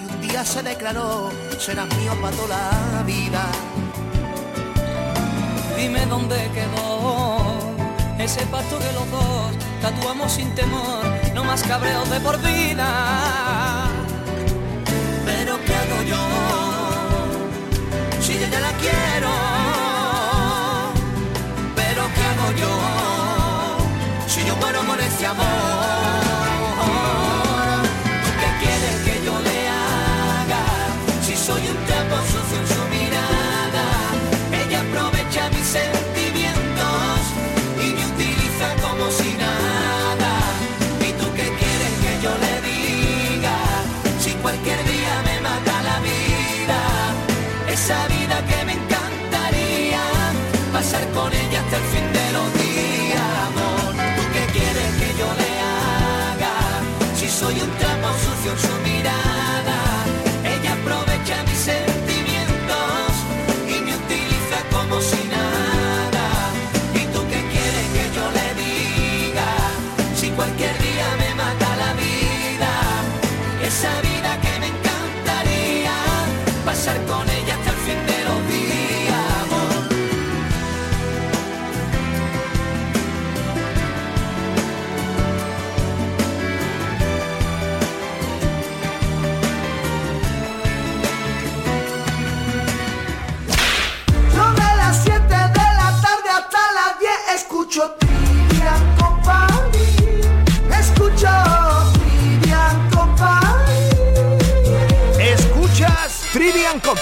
y 0.01 0.13
un 0.13 0.21
día 0.21 0.43
se 0.43 0.61
declaró 0.61 1.31
serás 1.57 1.87
mío 1.95 2.11
para 2.21 2.35
toda 2.35 2.57
la 2.93 3.03
vida. 3.03 3.45
Dime 5.77 6.05
dónde 6.07 6.35
quedó 6.53 7.37
ese 8.17 8.45
pacto 8.47 8.77
que 8.79 8.91
los 8.91 9.09
dos 9.11 9.51
tatuamos 9.81 10.33
sin 10.33 10.53
temor, 10.55 11.05
no 11.33 11.45
más 11.45 11.63
cabreos 11.63 12.09
de 12.09 12.19
por 12.19 12.37
vida. 12.41 13.87
Pero 15.25 15.57
¿qué 15.65 15.75
hago 15.75 16.03
yo? 16.11 16.23
Si 18.19 18.33
yo 18.33 18.47
ya 18.47 18.59
la 18.59 18.71
quiero. 18.83 19.31
Pero 21.77 22.01
¿qué 22.13 22.21
hago 22.31 22.51
yo? 22.59 22.98
Aprovecha 35.75 36.08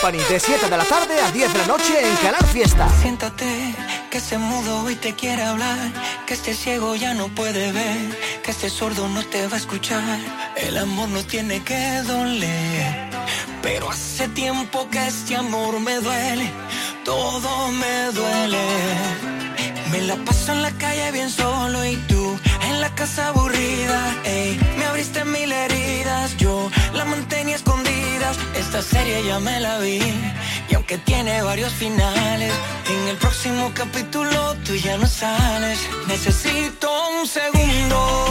Company 0.08 0.24
de 0.30 0.40
7 0.40 0.70
de 0.70 0.78
la 0.78 0.86
tarde 0.86 1.20
a 1.20 1.32
10 1.32 1.52
de 1.52 1.60
la 1.60 1.68
noche 1.68 1.94
en 2.02 2.16
Canal 2.18 2.46
Fiesta. 2.46 2.88
Siéntate, 3.02 3.76
que 4.10 4.20
ese 4.20 4.38
mudo 4.38 4.84
hoy 4.84 4.96
te 4.96 5.14
quiere 5.14 5.44
hablar, 5.44 5.78
que 6.26 6.34
este 6.34 6.54
ciego 6.54 6.96
ya 6.96 7.14
no 7.14 7.28
puede 7.28 7.74
ver, 7.74 8.18
que 8.42 8.52
este 8.52 8.70
sordo 8.70 9.10
no 9.10 9.22
te 9.26 9.46
va 9.48 9.56
a 9.56 9.58
escuchar. 9.58 10.20
El 10.56 10.78
amor 10.78 11.10
no 11.10 11.24
tiene 11.26 11.62
que 11.62 12.02
doler, 12.04 13.10
pero 13.62 13.90
hace 13.90 14.30
tiempo 14.30 14.88
que 14.90 15.08
este 15.08 15.36
amor 15.36 15.78
me 15.82 15.96
duele, 15.96 16.52
todo 17.04 17.70
me 17.72 18.12
duele. 18.14 18.64
Me 19.92 20.02
la 20.04 20.16
paso 20.16 20.54
en 20.54 20.62
la 20.62 20.72
calle 20.72 21.12
bien 21.12 21.30
solo 21.30 21.84
y 21.86 21.98
tú 22.08 22.40
en 22.70 22.80
la 22.80 22.96
casa 22.96 23.28
aburrida, 23.28 24.16
ey. 24.24 24.58
Me 24.78 24.86
abriste 24.86 25.26
mil 25.26 25.52
heridas, 25.52 26.38
yo 26.38 26.70
la 26.94 27.04
mantenía 27.04 27.56
Esta 28.56 28.82
serie 28.82 29.24
ya 29.24 29.40
me 29.40 29.60
la 29.60 29.78
vi 29.80 30.00
y 30.70 30.76
aunque 30.76 30.98
tiene 30.98 31.42
varios 31.42 31.72
finales, 31.74 32.52
en 32.90 33.08
el 33.08 33.18
próximo 33.18 33.72
capítulo 33.74 34.56
tú 34.66 34.76
ya 34.76 34.98
no 34.98 35.08
sales. 35.08 35.80
Necesito 36.08 36.90
un 37.22 37.28
segundo. 37.28 38.27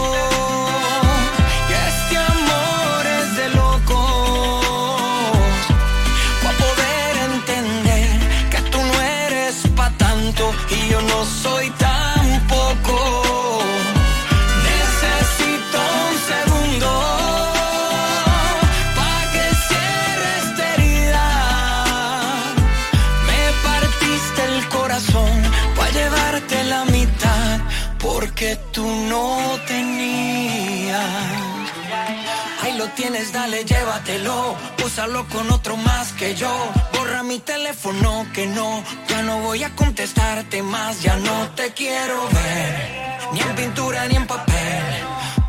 Dale, 33.33 33.64
llévatelo. 33.64 34.57
Úsalo 34.85 35.26
con 35.29 35.50
otro 35.50 35.76
más 35.76 36.12
que 36.12 36.35
yo. 36.35 36.52
Borra 36.92 37.22
mi 37.22 37.38
teléfono 37.38 38.26
que 38.35 38.46
no. 38.46 38.83
Ya 39.09 39.22
no 39.22 39.40
voy 39.40 39.62
a 39.62 39.74
contestarte 39.74 40.62
más. 40.62 41.02
Ya 41.02 41.16
no 41.16 41.48
te 41.50 41.72
quiero 41.72 42.29
ver. 42.29 43.18
Ni 43.33 43.40
en 43.40 43.55
pintura 43.57 44.07
ni 44.09 44.16
en 44.16 44.26
papel. 44.26 44.85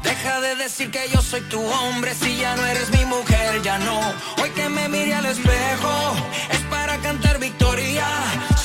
Deja 0.01 0.39
de 0.41 0.56
decir 0.56 0.89
que 0.91 1.10
yo 1.13 1.21
soy 1.21 1.41
tu 1.41 1.62
hombre 1.62 2.13
si 2.15 2.38
ya 2.38 2.56
no 2.56 2.65
eres 2.65 2.89
mi 2.91 3.03
mujer, 3.06 3.62
ya 3.62 3.77
no. 3.80 3.99
Hoy 4.41 4.49
que 4.51 4.69
me 4.69 4.88
mire 4.88 5.13
al 5.13 5.25
espejo 5.25 5.93
es 6.49 6.62
para 6.69 6.97
cantar 6.97 7.39
victoria. 7.39 8.06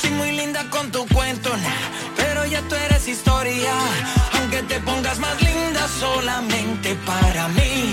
Soy 0.01 0.11
muy 0.11 0.33
linda 0.33 0.71
con 0.71 0.93
tu 0.93 1.07
cuento, 1.09 1.51
pero 2.17 2.45
ya 2.45 2.61
tú 2.69 2.75
eres 2.77 3.09
historia. 3.09 3.73
Aunque 4.38 4.62
te 4.62 4.79
pongas 4.81 5.19
más 5.19 5.41
linda 5.43 5.88
solamente 6.01 6.95
para 7.07 7.49
mí. 7.49 7.93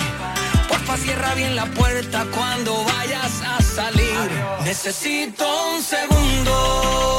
Cierra 0.98 1.34
bien 1.34 1.56
la 1.56 1.66
puerta 1.66 2.26
cuando 2.36 2.84
vayas 2.84 3.42
a 3.42 3.62
salir. 3.62 4.30
Necesito 4.64 5.46
un 5.74 5.82
segundo. 5.82 7.18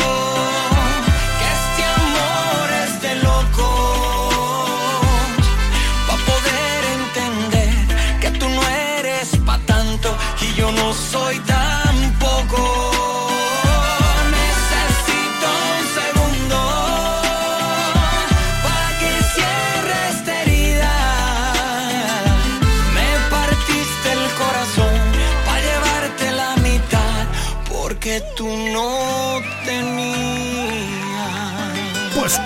Que 1.38 1.46
este 1.59 1.85
amor 1.85 2.70
es 2.85 3.02
de 3.02 3.14
locos. 3.22 3.99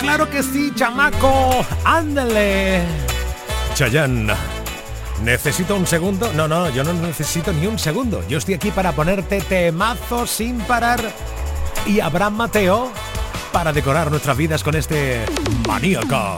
Claro 0.05 0.29
que 0.29 0.43
sí, 0.43 0.71
chamaco. 0.75 1.65
Ándale. 1.83 2.83
Chayanne. 3.73 4.33
¿Necesito 5.23 5.75
un 5.75 5.87
segundo? 5.87 6.31
No, 6.33 6.47
no, 6.47 6.69
yo 6.69 6.83
no 6.83 6.93
necesito 6.93 7.51
ni 7.51 7.65
un 7.65 7.79
segundo. 7.79 8.23
Yo 8.27 8.37
estoy 8.37 8.53
aquí 8.53 8.69
para 8.71 8.91
ponerte 8.91 9.41
temazo 9.41 10.27
sin 10.27 10.59
parar. 10.59 10.99
Y 11.87 11.99
Abraham 11.99 12.35
Mateo 12.35 12.91
para 13.51 13.73
decorar 13.73 14.11
nuestras 14.11 14.37
vidas 14.37 14.63
con 14.63 14.75
este 14.75 15.25
maníaco. 15.67 16.37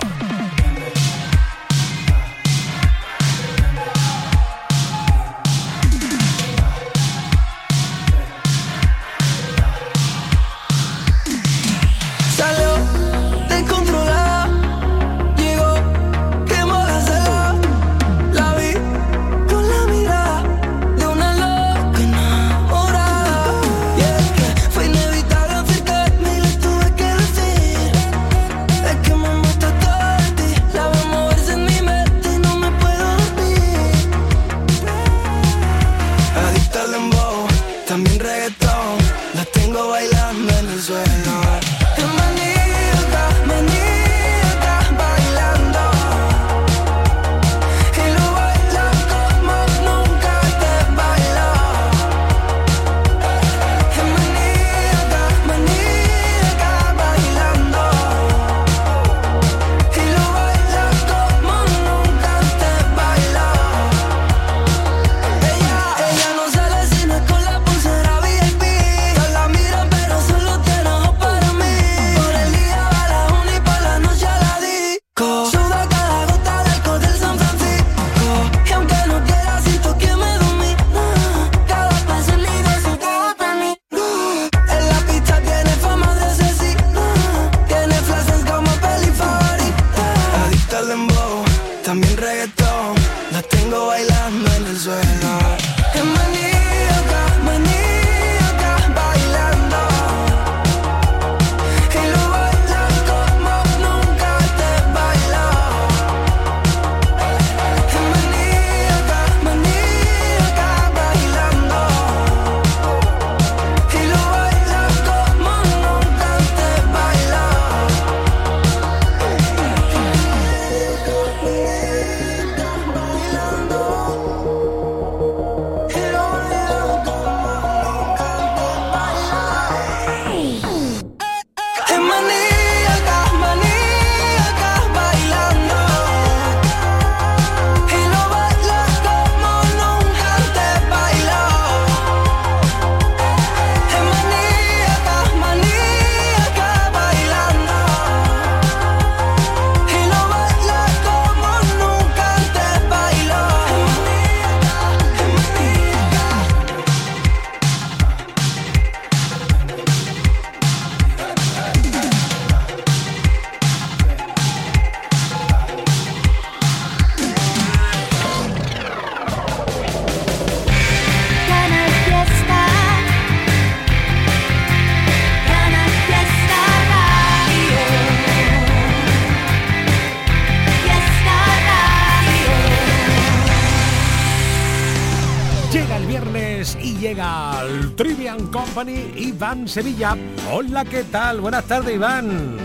Iván 189.38 189.68
Sevilla. 189.68 190.18
Hola, 190.52 190.84
¿qué 190.84 191.04
tal? 191.04 191.42
Buenas 191.42 191.64
tardes, 191.66 191.94
Iván. 191.94 192.58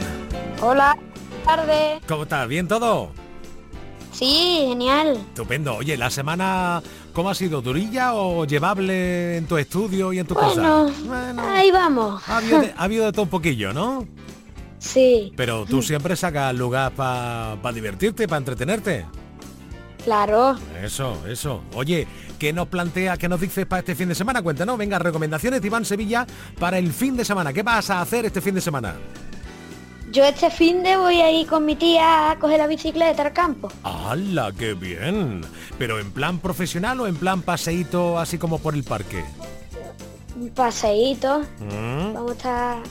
Hola, 0.62 0.96
tarde. 1.44 2.00
¿Cómo 2.08 2.22
estás? 2.22 2.48
¿Bien 2.48 2.66
todo? 2.66 3.12
Sí, 4.11 4.64
genial. 4.68 5.18
Estupendo. 5.18 5.76
Oye, 5.76 5.98
¿la 5.98 6.08
semana 6.08 6.82
cómo 7.12 7.28
ha 7.28 7.35
sido? 7.35 7.61
¿Durilla 7.61 8.14
o 8.14 8.46
llevable 8.46 9.37
en 9.37 9.46
tu 9.46 9.58
estudio 9.58 10.14
y 10.14 10.20
en 10.20 10.26
tu 10.26 10.32
bueno, 10.32 10.48
casa? 10.48 11.02
Bueno, 11.04 11.42
ahí 11.46 11.70
vamos. 11.70 12.26
Ha 12.26 12.38
habido, 12.38 12.61
de, 12.62 12.72
ha 12.78 12.85
habido 12.85 13.04
de 13.04 13.12
todo 13.12 13.24
un 13.24 13.28
poquillo, 13.28 13.74
¿no? 13.74 14.08
Sí. 14.78 15.30
Pero 15.37 15.66
tú 15.66 15.82
siempre 15.82 16.16
sacas 16.16 16.54
lugar 16.54 16.92
para 16.92 17.72
divertirte, 17.74 18.26
para 18.26 18.38
entretenerte. 18.38 19.04
Claro. 20.04 20.56
Eso, 20.82 21.16
eso. 21.28 21.62
Oye, 21.74 22.06
¿qué 22.38 22.52
nos 22.52 22.68
plantea, 22.68 23.16
qué 23.16 23.28
nos 23.28 23.40
dices 23.40 23.66
para 23.66 23.80
este 23.80 23.94
fin 23.94 24.08
de 24.08 24.14
semana? 24.14 24.42
Cuéntanos, 24.42 24.76
venga, 24.76 24.98
recomendaciones 24.98 25.60
de 25.60 25.66
Iván 25.66 25.84
Sevilla 25.84 26.26
para 26.58 26.78
el 26.78 26.92
fin 26.92 27.16
de 27.16 27.24
semana. 27.24 27.52
¿Qué 27.52 27.62
vas 27.62 27.90
a 27.90 28.00
hacer 28.00 28.26
este 28.26 28.40
fin 28.40 28.54
de 28.54 28.60
semana? 28.60 28.94
Yo 30.10 30.24
este 30.24 30.50
fin 30.50 30.82
de 30.82 30.96
voy 30.96 31.22
a 31.22 31.30
ir 31.30 31.46
con 31.46 31.64
mi 31.64 31.74
tía 31.74 32.32
a 32.32 32.38
coger 32.38 32.58
la 32.58 32.66
bicicleta 32.66 33.22
al 33.22 33.32
campo. 33.32 33.72
¡Hala, 33.82 34.52
qué 34.58 34.74
bien! 34.74 35.40
¿Pero 35.78 35.98
en 35.98 36.10
plan 36.10 36.38
profesional 36.38 37.00
o 37.00 37.06
en 37.06 37.16
plan 37.16 37.40
paseíto 37.40 38.18
así 38.18 38.36
como 38.36 38.58
por 38.58 38.74
el 38.74 38.84
parque? 38.84 39.24
Un 40.36 40.50
paseíto. 40.50 41.40
¿Mm? 41.60 42.12
Vamos 42.12 42.30
a 42.30 42.34
estar 42.34 42.82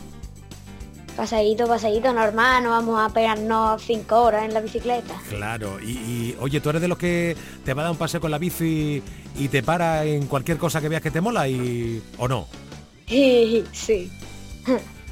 paseíto, 1.22 1.68
paseíto 1.68 2.12
normal, 2.12 2.64
no 2.64 2.72
vamos 2.72 3.00
a 3.00 3.14
pegarnos 3.14 3.80
cinco 3.84 4.24
horas 4.24 4.44
en 4.44 4.56
la 4.56 4.60
bicicleta. 4.60 5.14
Claro, 5.30 5.80
y, 5.80 6.36
oye, 6.40 6.60
¿tú 6.60 6.72
eres 6.72 6.82
de 6.82 6.88
los 6.88 6.98
que 6.98 7.38
te 7.64 7.76
va 7.76 7.84
a 7.84 7.86
dar 7.86 7.92
un 7.92 7.98
paseo 8.00 8.20
con 8.20 8.32
la 8.32 8.40
bici 8.40 9.04
y 9.38 9.48
te 9.50 9.62
para 9.62 10.04
en 10.04 10.26
cualquier 10.26 10.58
cosa 10.58 10.82
que 10.82 10.90
veas 10.90 11.04
que 11.04 11.12
te 11.12 11.22
mola 11.22 11.48
y 11.48 12.02
o 12.18 12.28
no? 12.28 12.48
sí. 13.06 14.12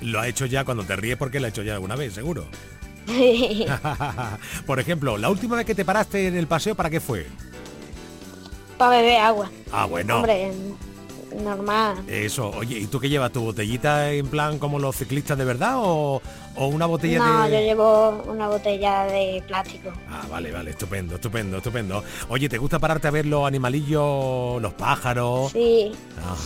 Lo 0.02 0.20
ha 0.20 0.28
hecho 0.28 0.48
ya 0.48 0.66
cuando 0.66 0.84
te 0.84 0.96
ríes 0.96 1.16
porque 1.16 1.40
lo 1.40 1.46
ha 1.46 1.50
hecho 1.50 1.62
ya 1.62 1.76
alguna 1.76 1.96
vez, 1.96 2.16
seguro. 2.16 2.48
Por 4.66 4.80
ejemplo, 4.80 5.16
la 5.16 5.30
última 5.30 5.58
vez 5.58 5.68
que 5.68 5.76
te 5.76 5.86
paraste 5.86 6.26
en 6.26 6.36
el 6.36 6.48
paseo, 6.48 6.74
¿para 6.74 6.90
qué 6.90 7.00
fue? 7.00 7.28
Para 8.80 8.98
beber 8.98 9.22
agua. 9.22 9.52
Ah, 9.72 9.86
bueno. 9.86 10.16
Hombre, 10.16 10.52
normal. 11.36 11.98
Eso, 12.08 12.50
oye, 12.52 12.80
¿y 12.80 12.88
tú 12.88 13.00
qué 13.00 13.10
llevas? 13.10 13.32
¿Tu 13.32 13.42
botellita 13.42 14.12
en 14.12 14.28
plan 14.28 14.60
como 14.60 14.80
los 14.80 14.96
ciclistas 14.96 15.38
de 15.38 15.46
verdad 15.46 15.76
o, 15.78 16.22
una 16.56 16.86
botella 16.86 17.24
de...? 17.24 17.30
No, 17.30 17.50
yo 17.50 17.60
llevo 17.60 18.24
una 18.28 18.48
botella 18.48 19.04
de 19.06 19.44
plástico. 19.48 19.92
Ah, 20.10 20.26
vale, 20.30 20.52
vale, 20.52 20.72
estupendo, 20.72 21.16
estupendo, 21.16 21.58
estupendo. 21.58 22.04
Oye, 22.30 22.50
¿te 22.50 22.58
gusta 22.58 22.80
pararte 22.80 23.08
a 23.08 23.12
ver 23.12 23.26
los 23.26 23.48
animalillos, 23.48 24.62
los 24.62 24.74
pájaros? 24.74 25.52
Sí, 25.52 25.92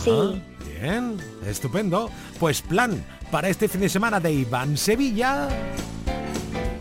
sí. 0.04 0.42
Bien, 0.80 1.18
estupendo. 1.46 2.10
Pues 2.38 2.62
plan 2.62 3.04
para 3.30 3.48
este 3.48 3.68
fin 3.68 3.80
de 3.80 3.88
semana 3.88 4.20
de 4.20 4.32
Iván 4.32 4.76
Sevilla. 4.76 5.48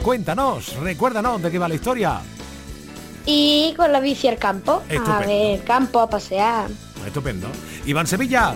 Cuéntanos, 0.04 0.76
recuérdanos 0.82 1.42
de 1.42 1.50
qué 1.50 1.58
va 1.58 1.68
la 1.68 1.76
historia. 1.76 2.22
Y 3.26 3.74
con 3.78 3.92
la 3.92 4.02
bici 4.02 4.28
al 4.28 4.38
campo, 4.38 4.84
a 5.06 5.20
ver, 5.20 5.64
campo, 5.64 6.02
a 6.02 6.10
pasear. 6.10 6.70
Estupendo. 7.14 7.48
Iván 7.86 8.08
Sevilla, 8.08 8.56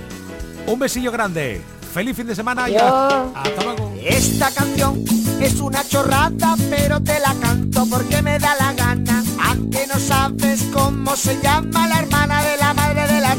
un 0.65 0.79
besillo 0.79 1.11
grande. 1.11 1.61
Feliz 1.93 2.17
fin 2.17 2.25
de 2.25 2.33
semana. 2.33 2.65
Hasta 2.65 3.63
luego. 3.63 3.93
Esta 4.03 4.49
canción 4.49 5.05
es 5.39 5.59
una 5.59 5.87
chorrada, 5.87 6.55
pero 6.67 6.99
te 7.03 7.19
la 7.19 7.35
canto 7.39 7.85
porque 7.85 8.19
me 8.23 8.39
da 8.39 8.55
la 8.55 8.73
gana. 8.73 9.23
Aunque 9.45 9.85
no 9.85 9.99
sabes 9.99 10.63
cómo 10.73 11.15
se 11.15 11.39
llama 11.39 11.87
la 11.87 11.99
hermana 11.99 12.41
de 12.41 12.57
la 12.57 12.73
madre 12.73 13.01
de 13.01 13.21
la 13.21 13.37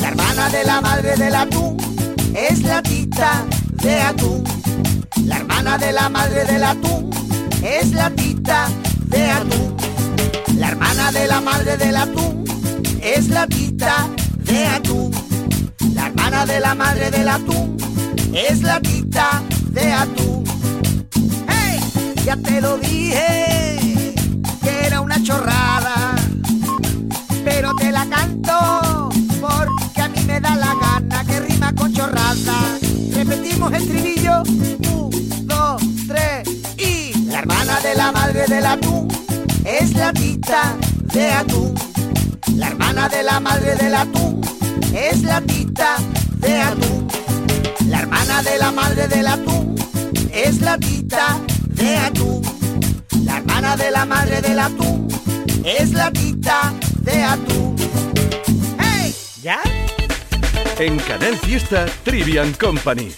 La 0.00 0.08
hermana 0.10 0.48
de 0.48 0.64
la 0.64 0.80
madre 0.80 1.16
del 1.16 1.34
atún 1.34 1.76
es 2.36 2.62
la 2.62 2.80
tita 2.80 3.44
de 3.82 4.00
atún. 4.00 4.44
La 5.24 5.38
hermana 5.38 5.76
de 5.76 5.92
la 5.92 6.08
madre 6.08 6.44
del 6.44 6.62
atún 6.62 7.10
es 7.64 7.90
la 7.90 8.10
tita 8.10 8.68
de 9.06 9.28
atún. 9.28 9.76
La 10.56 10.68
hermana 10.68 11.10
de 11.10 11.26
la 11.26 11.40
madre 11.40 11.76
del 11.76 11.96
atún 11.96 12.47
es 13.02 13.28
la 13.28 13.46
tita 13.46 14.08
de 14.44 14.66
atún. 14.66 15.10
La 15.94 16.06
hermana 16.06 16.46
de 16.46 16.60
la 16.60 16.74
madre 16.74 17.10
del 17.10 17.28
atún 17.28 17.76
es 18.32 18.62
la 18.62 18.80
tita 18.80 19.42
de 19.70 19.92
atún. 19.92 20.44
¡Hey! 21.48 21.80
Ya 22.24 22.36
te 22.36 22.60
lo 22.60 22.78
dije 22.78 24.14
que 24.62 24.86
era 24.86 25.00
una 25.00 25.22
chorrada, 25.22 26.14
pero 27.44 27.74
te 27.76 27.90
la 27.90 28.06
canto 28.06 29.08
porque 29.40 30.00
a 30.00 30.08
mí 30.08 30.20
me 30.26 30.40
da 30.40 30.56
la 30.56 30.74
gana 30.74 31.24
que 31.24 31.40
rima 31.40 31.72
con 31.74 31.92
chorrada. 31.92 32.78
Repetimos 33.12 33.72
el 33.72 33.88
trivillo, 33.88 34.42
un, 34.42 35.46
dos, 35.46 35.82
tres 36.06 36.48
y 36.76 37.26
la 37.26 37.40
hermana 37.40 37.80
de 37.80 37.94
la 37.94 38.12
madre 38.12 38.46
del 38.46 38.66
atún 38.66 39.08
es 39.64 39.94
la 39.94 40.12
tita 40.12 40.76
de 41.12 41.32
atún. 41.32 41.87
La 42.58 42.68
hermana 42.68 43.08
de 43.08 43.22
la 43.22 43.38
madre 43.38 43.76
del 43.76 43.94
atún 43.94 44.40
es 44.92 45.22
la 45.22 45.40
tita 45.40 45.96
de 46.38 46.60
atún. 46.60 47.06
La 47.86 48.00
hermana 48.00 48.42
de 48.42 48.58
la 48.58 48.72
madre 48.72 49.06
del 49.06 49.26
atún 49.28 49.76
es 50.32 50.60
la 50.60 50.76
tita 50.76 51.38
de 51.68 51.96
atún. 51.96 52.42
La 53.24 53.38
hermana 53.38 53.76
de 53.76 53.90
la 53.92 54.04
madre 54.04 54.40
del 54.42 54.58
atún 54.58 55.06
es 55.64 55.92
la 55.92 56.10
tita 56.10 56.74
de 57.02 57.22
atún. 57.22 57.76
¡Hey! 58.80 59.14
¿Ya? 59.40 59.60
En 60.78 60.98
Canal 60.98 61.36
Fiesta 61.36 61.86
Trivian 62.02 62.52
Company. 62.54 63.12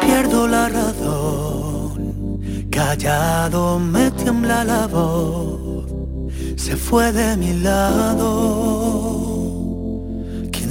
Pierdo 0.00 0.46
la 0.46 0.68
razón, 0.68 2.38
callado 2.70 3.78
me 3.78 4.10
tiembla 4.12 4.64
la 4.64 4.86
voz, 4.86 5.79
se 6.64 6.76
fue 6.76 7.12
de 7.12 7.36
mi 7.36 7.52
lado 7.54 8.60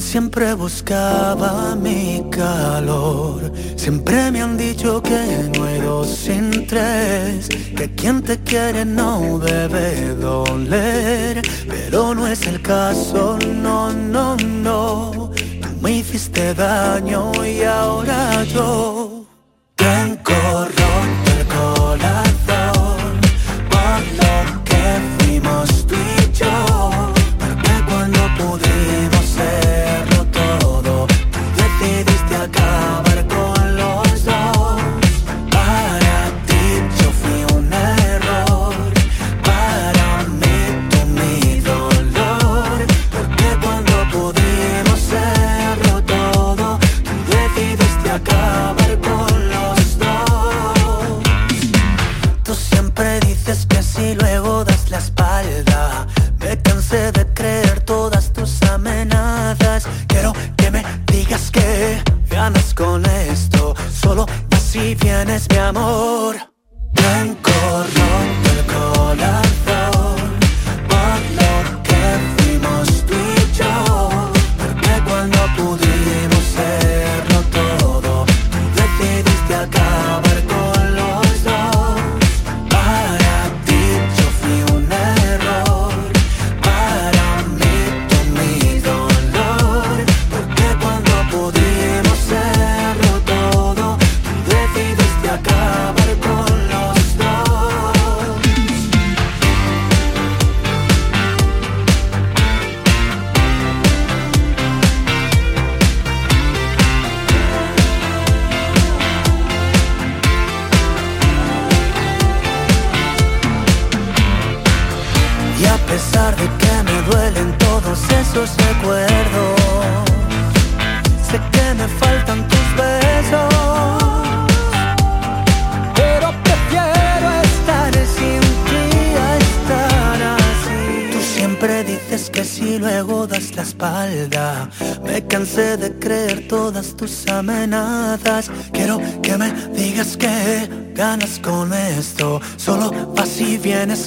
siempre 0.10 0.56
buscaba 0.56 1.75
mi 1.75 2.23
calor. 2.32 3.52
Siempre 3.75 4.32
me 4.32 4.41
han 4.41 4.58
dicho 4.58 5.04
que 5.04 5.49
no 5.56 5.65
hay 5.65 5.80
dos 5.82 6.08
sin 6.08 6.65
tres, 6.65 7.47
que 7.78 7.93
quien 7.93 8.23
te 8.23 8.39
quiere 8.39 8.86
no 8.86 9.38
debe 9.38 10.15
doler. 10.15 11.41
Pero 11.67 12.15
no 12.15 12.25
es 12.28 12.47
el 12.47 12.60
caso, 12.62 13.38
no, 13.62 13.93
no, 13.93 14.36
no. 14.38 15.32
Tú 15.62 15.69
me 15.82 15.91
hiciste 15.97 16.56
daño 16.56 17.32
y 17.45 17.62
ahora 17.63 18.43
yo 18.45 18.98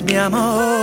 mi 0.01 0.17
amor. 0.17 0.82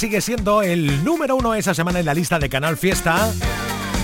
Sigue 0.00 0.22
siendo 0.22 0.62
el 0.62 1.04
número 1.04 1.36
uno 1.36 1.52
esa 1.52 1.74
semana 1.74 2.00
en 2.00 2.06
la 2.06 2.14
lista 2.14 2.38
de 2.38 2.48
Canal 2.48 2.78
Fiesta. 2.78 3.30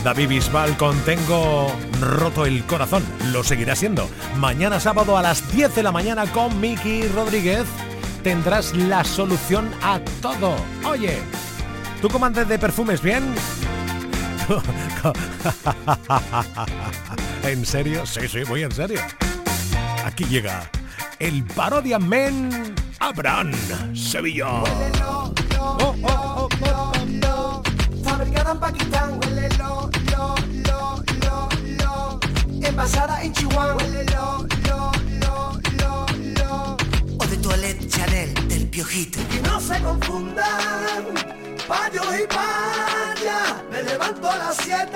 David 0.04 0.28
Bisbal 0.28 0.76
con 0.76 0.94
Tengo 1.06 1.72
roto 2.02 2.44
el 2.44 2.64
corazón. 2.64 3.02
Lo 3.32 3.42
seguirá 3.42 3.74
siendo. 3.74 4.06
Mañana 4.36 4.78
sábado 4.78 5.16
a 5.16 5.22
las 5.22 5.50
10 5.52 5.74
de 5.74 5.82
la 5.82 5.92
mañana 5.92 6.26
con 6.26 6.60
Miki 6.60 7.08
Rodríguez 7.08 7.64
tendrás 8.22 8.76
la 8.76 9.04
solución 9.04 9.70
a 9.82 9.98
todo. 10.20 10.54
Oye, 10.84 11.16
¿tú 12.02 12.10
comandes 12.10 12.46
de 12.46 12.58
perfumes 12.58 13.00
bien? 13.00 13.24
¿En 17.42 17.64
serio? 17.64 18.04
Sí, 18.04 18.28
sí, 18.28 18.40
muy 18.46 18.64
en 18.64 18.72
serio. 18.72 19.00
Aquí 20.04 20.24
llega 20.24 20.70
el 21.18 21.42
parodia 21.42 21.98
men 21.98 22.50
Abraham 22.98 23.52
Sevilla. 23.94 24.60
Envasada 32.76 33.22
en 33.22 33.32
Chihuahua, 33.32 33.74
huele 33.76 34.04
lo, 34.04 34.46
lo, 34.68 34.92
lo, 35.22 35.58
lo, 35.78 36.06
lo. 36.38 36.76
O 37.18 37.26
de 37.26 37.36
toilette 37.38 37.88
Chanel 37.88 38.34
del 38.48 38.66
piojito. 38.68 39.18
Y 39.34 39.40
no 39.48 39.58
se 39.58 39.80
confundan, 39.80 41.06
payos 41.66 42.06
y 42.20 42.26
payas. 42.26 43.54
Me 43.70 43.82
levanto 43.82 44.30
a 44.30 44.36
las 44.36 44.56
7 44.58 44.90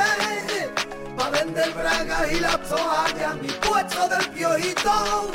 pa' 1.17 1.31
vender 1.31 1.73
bragas 1.73 2.31
y 2.31 2.41
las 2.41 2.61
toallas. 2.69 3.37
Mi 3.41 3.49
puesto 3.49 4.09
del 4.11 4.29
piojito 4.29 5.31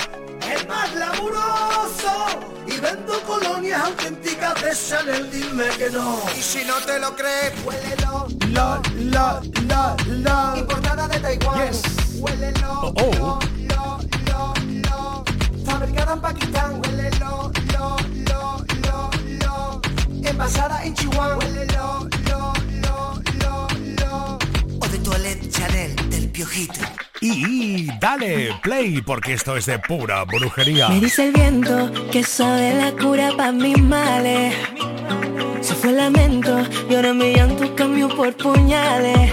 es 0.47 0.67
más 0.67 0.93
laburoso. 0.93 2.27
Y 2.67 2.79
vendo 2.79 3.19
colonias 3.23 3.85
auténticas 3.85 4.53
de 4.61 4.71
Chanel, 4.75 5.31
dime 5.31 5.67
que 5.79 5.89
no. 5.89 6.21
Y 6.37 6.43
si 6.43 6.63
no 6.63 6.75
te 6.75 6.99
lo 6.99 7.15
crees, 7.15 7.53
Huélelo, 7.65 8.27
lo, 8.49 8.81
lo, 8.97 9.41
lo, 9.67 9.95
lo. 10.05 10.57
Importada 10.57 11.07
de 11.07 11.19
Taiwán. 11.19 11.71
Yes. 11.71 12.04
Huélelo, 12.19 12.71
Oh, 12.81 12.93
oh. 12.97 13.11
lo, 13.19 13.39
lo, 13.69 13.99
lo, 14.27 14.53
lo. 14.89 15.23
Fabricada 15.65 16.13
en 16.13 16.21
Pakistán. 16.21 16.81
Huélelo, 16.81 17.51
lo, 17.73 17.95
lo, 18.29 18.65
lo, 18.83 19.09
lo. 19.41 19.81
Envasada 20.29 20.83
en 20.85 20.93
Chihuahua. 20.93 21.37
Huélelo, 21.37 22.07
lo, 22.29 22.53
lo, 22.81 23.21
lo, 23.41 23.67
lo. 24.01 24.39
o 24.81 24.87
de 24.87 24.97
toilette 24.99 25.49
Chanel 25.51 25.95
del 26.09 26.29
piojito. 26.29 26.79
Y 27.21 27.87
dale 27.99 28.51
play 28.61 29.01
porque 29.01 29.33
esto 29.33 29.57
es 29.57 29.65
de 29.65 29.79
pura 29.79 30.23
brujería. 30.25 30.89
Me 30.89 30.99
dice 30.99 31.27
el 31.27 31.33
viento 31.33 31.91
que 32.11 32.23
sabe 32.23 32.73
la 32.75 32.91
cura 32.91 33.31
pa' 33.35 33.51
mis 33.51 33.81
males. 33.81 34.53
Se 35.61 35.73
fue 35.73 35.89
el 35.91 35.97
lamento 35.97 36.63
y 36.89 36.95
ahora 36.95 37.13
mi 37.13 37.33
llanto 37.33 37.73
cambió 37.75 38.09
por 38.09 38.35
puñales. 38.35 39.31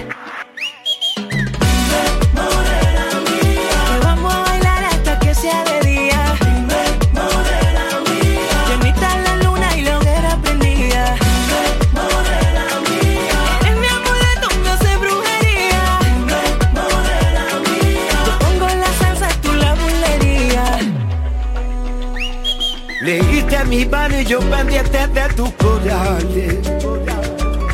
Leíste 23.02 23.64
mi 23.64 23.84
mano 23.84 24.20
y 24.20 24.24
yo 24.24 24.38
pendiente 24.38 25.08
de 25.08 25.28
tus 25.34 25.50
corales. 25.54 26.58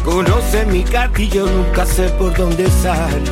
Conoce 0.03 0.65
mi 0.65 0.83
carta 0.83 1.21
y 1.21 1.29
yo 1.29 1.45
nunca 1.45 1.85
sé 1.85 2.09
por 2.19 2.35
dónde 2.35 2.67
sale. 2.71 3.31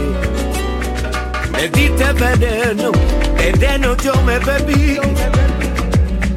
Me 1.53 1.71
diste 1.71 2.13
veneno, 2.13 2.93
veneno 3.39 3.97
yo 3.97 4.13
me 4.27 4.39
bebí. 4.41 4.99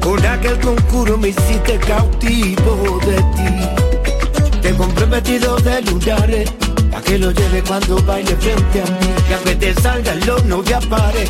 Con 0.00 0.24
aquel 0.24 0.58
concurso 0.60 1.18
me 1.18 1.28
hiciste 1.28 1.76
cautivo 1.86 2.98
de 3.04 3.16
ti. 3.36 4.60
Te 4.62 4.74
compré 4.74 5.04
vestido 5.04 5.56
de 5.56 5.82
lunares, 5.82 6.50
pa' 6.90 7.02
que 7.02 7.18
lo 7.18 7.32
lleve 7.32 7.62
cuando 7.62 8.02
baile 8.04 8.34
frente 8.36 8.80
a 8.80 8.84
mí. 8.86 9.14
Que 9.28 9.34
aunque 9.34 9.56
te 9.56 9.74
salgan 9.74 10.20
los 10.26 10.42
no 10.46 10.62
te 10.62 10.74
apare, 10.74 11.28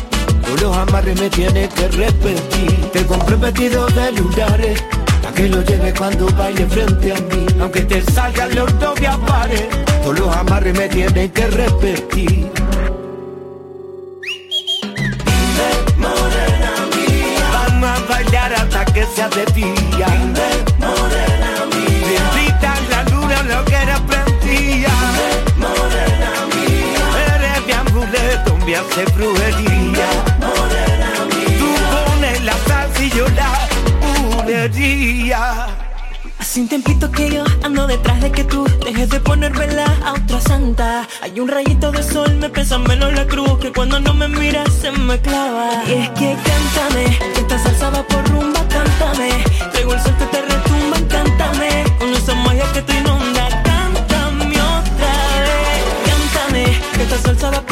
tú 0.51 0.65
los 0.65 0.77
amarres 0.77 1.19
me 1.19 1.29
tienes 1.29 1.69
que 1.73 1.87
repetir. 1.87 2.91
Te 2.91 3.05
compré 3.05 3.37
de 3.37 4.11
lunares, 4.11 4.83
pa' 5.23 5.31
que 5.33 5.47
lo 5.47 5.61
lleve 5.61 5.93
cuando 5.93 6.25
baile 6.35 6.65
frente 6.67 7.13
a 7.13 7.15
mí. 7.15 7.45
Aunque 7.59 7.81
te 7.81 8.01
salgan 8.11 8.53
los 8.55 8.73
no 8.75 8.93
te 8.93 9.07
apare, 9.07 9.69
tú 10.03 10.13
los 10.13 10.35
amarres 10.35 10.77
me 10.77 10.89
tienes 10.89 11.31
que 11.31 11.47
repetir. 11.47 12.51
Vamos 17.53 17.89
a 17.89 18.05
bailar 18.09 18.53
hasta 18.53 18.85
que 18.85 19.05
sea 19.15 19.29
de 19.29 19.45
día. 19.53 20.07
morena 20.79 21.65
mía. 21.71 22.07
Bendita 22.07 22.73
la 22.89 23.03
luna, 23.11 23.43
lo 23.43 23.65
que 23.65 23.75
era 23.75 23.99
prendía. 24.05 24.89
morena 25.57 26.31
mía. 26.53 27.35
Eres 27.35 27.65
mi 27.65 27.73
amuleto, 27.73 28.57
me 28.65 28.75
hace 28.75 29.05
brujería. 29.13 30.30
Hace 36.51 36.59
un 36.59 36.67
tiempito 36.67 37.09
que 37.09 37.29
yo 37.29 37.45
ando 37.63 37.87
detrás 37.87 38.19
de 38.19 38.29
que 38.29 38.43
tú 38.43 38.65
dejes 38.83 39.07
de 39.09 39.21
poner 39.21 39.53
vela 39.53 39.85
a 40.03 40.15
otra 40.15 40.41
santa. 40.41 41.07
Hay 41.21 41.39
un 41.39 41.47
rayito 41.47 41.93
de 41.93 42.03
sol, 42.03 42.35
me 42.35 42.49
pesa 42.49 42.77
menos 42.77 43.13
la 43.13 43.25
cruz 43.25 43.57
que 43.59 43.71
cuando 43.71 44.01
no 44.01 44.13
me 44.13 44.27
miras 44.27 44.67
se 44.73 44.91
me 44.91 45.17
clava. 45.21 45.81
Y 45.87 45.93
es 45.93 46.09
que 46.09 46.35
cántame, 46.43 47.17
que 47.33 47.39
esta 47.39 47.57
salsa 47.57 47.89
va 47.91 48.03
por 48.03 48.29
rumba, 48.31 48.67
cántame. 48.67 49.29
Traigo 49.71 49.93
el 49.93 50.01
sol 50.01 50.13
que 50.19 50.25
te 50.25 50.41
retumba, 50.41 50.97
cántame. 51.07 51.85
Con 51.97 52.09
esa 52.13 52.35
magia 52.35 52.69
que 52.73 52.81
te 52.81 52.99
inunda, 52.99 53.47
cántame 53.63 54.61
otra 54.61 55.13
vez. 55.47 55.85
Cántame, 56.05 56.81
que 56.97 57.03
esta 57.03 57.17
salsa 57.17 57.51
va 57.51 57.61
por 57.61 57.70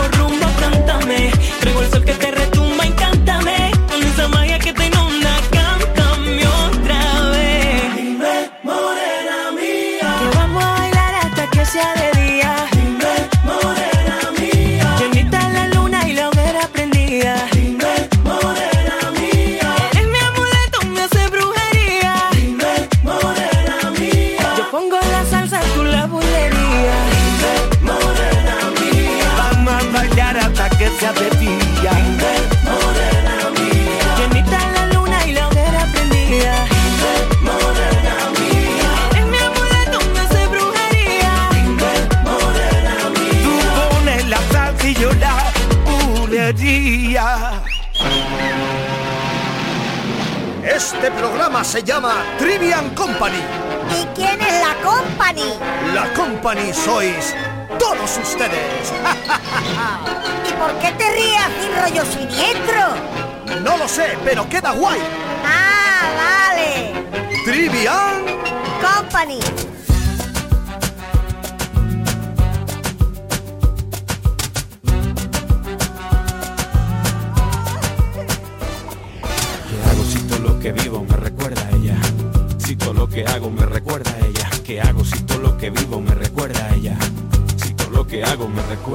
sois 57.00 57.34
todos 57.80 58.18
ustedes. 58.18 58.91
¿Y 60.50 60.54
por 60.54 60.74
qué 60.80 60.91
te 60.97 61.10
ríes 61.12 61.50
sin 61.62 61.82
rollo 61.82 62.04
siniestro? 62.06 63.62
No 63.64 63.78
lo 63.78 63.88
sé, 63.88 64.18
pero 64.26 64.47
queda 64.50 64.72
guay. 64.72 65.00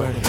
Hago 0.03 0.24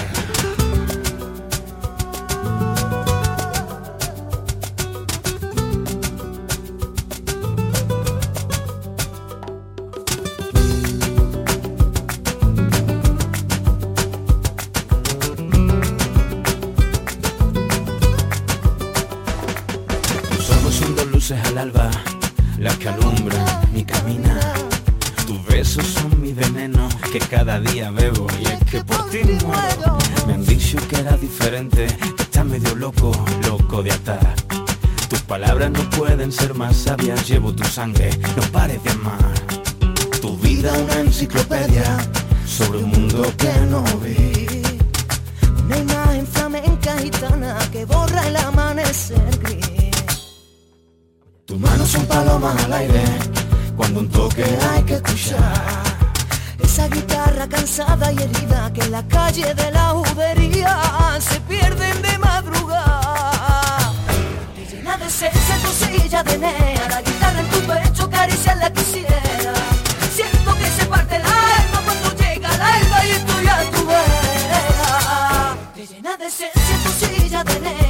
manos 51.67 51.89
son 51.89 52.07
palomas 52.07 52.65
al 52.65 52.73
aire, 52.73 53.05
cuando 53.77 54.01
un 54.01 54.09
toque 54.09 54.45
hay 54.71 54.83
que 54.83 54.95
escuchar. 54.95 55.63
Esa 56.63 56.89
guitarra 56.89 57.47
cansada 57.49 58.13
y 58.13 58.19
herida 58.19 58.73
que 58.73 58.83
en 58.83 58.93
la 58.93 59.03
calle 59.07 59.55
de 59.55 59.71
la 59.73 59.87
judería 59.91 60.79
se 61.21 61.41
pierden 61.41 62.03
de 62.03 62.19
madrugada. 62.19 63.93
Llena 64.71 64.97
de 64.99 65.07
esencia 65.07 65.57
tu 65.65 65.71
silla 65.85 66.23
de 66.23 66.39
nea, 66.39 66.89
la 66.91 67.03
guitarra 67.03 67.41
en 67.41 67.49
tu 67.51 67.61
pecho 67.71 68.11
la 68.63 68.71
quisiera. 68.71 69.55
Siento 70.15 70.51
que 70.59 70.67
se 70.77 70.85
parte 70.87 71.17
el 71.17 71.23
alma 71.23 71.79
cuando 71.85 72.09
llega 72.23 72.49
el 72.55 72.63
alba 72.63 72.99
y 73.07 73.11
estoy 73.11 73.47
a 73.49 73.71
tu 73.73 73.87
vera. 73.87 75.57
Llena 75.91 76.17
de 76.17 76.27
esencia 76.27 76.77
tu 76.85 76.91
silla 77.01 77.45
de 77.45 77.61
nea, 77.61 77.86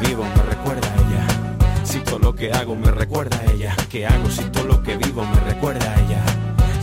vivo 0.00 0.24
me 0.24 0.42
recuerda 0.42 0.88
a 0.88 0.96
ella? 0.96 1.84
Si 1.84 2.00
todo 2.00 2.18
lo 2.18 2.34
que 2.34 2.52
hago 2.52 2.74
me 2.74 2.90
recuerda 2.90 3.38
a 3.38 3.52
ella. 3.52 3.76
¿Qué 3.88 4.06
hago 4.06 4.30
si 4.30 4.44
todo 4.44 4.64
lo 4.64 4.82
que 4.82 4.96
vivo 4.96 5.24
me 5.24 5.40
recuerda 5.40 5.94
a 5.94 6.00
ella? 6.00 6.24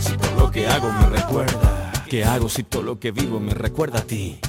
Si 0.00 0.16
todo 0.16 0.40
lo 0.40 0.50
que 0.50 0.66
hago 0.66 0.92
me 0.92 1.06
recuerda. 1.06 1.92
¿Qué 2.08 2.24
hago 2.24 2.48
si 2.48 2.62
todo 2.62 2.82
lo 2.82 2.98
que 2.98 3.10
vivo 3.10 3.40
me 3.40 3.54
recuerda 3.54 4.00
a 4.00 4.02
ti? 4.02 4.40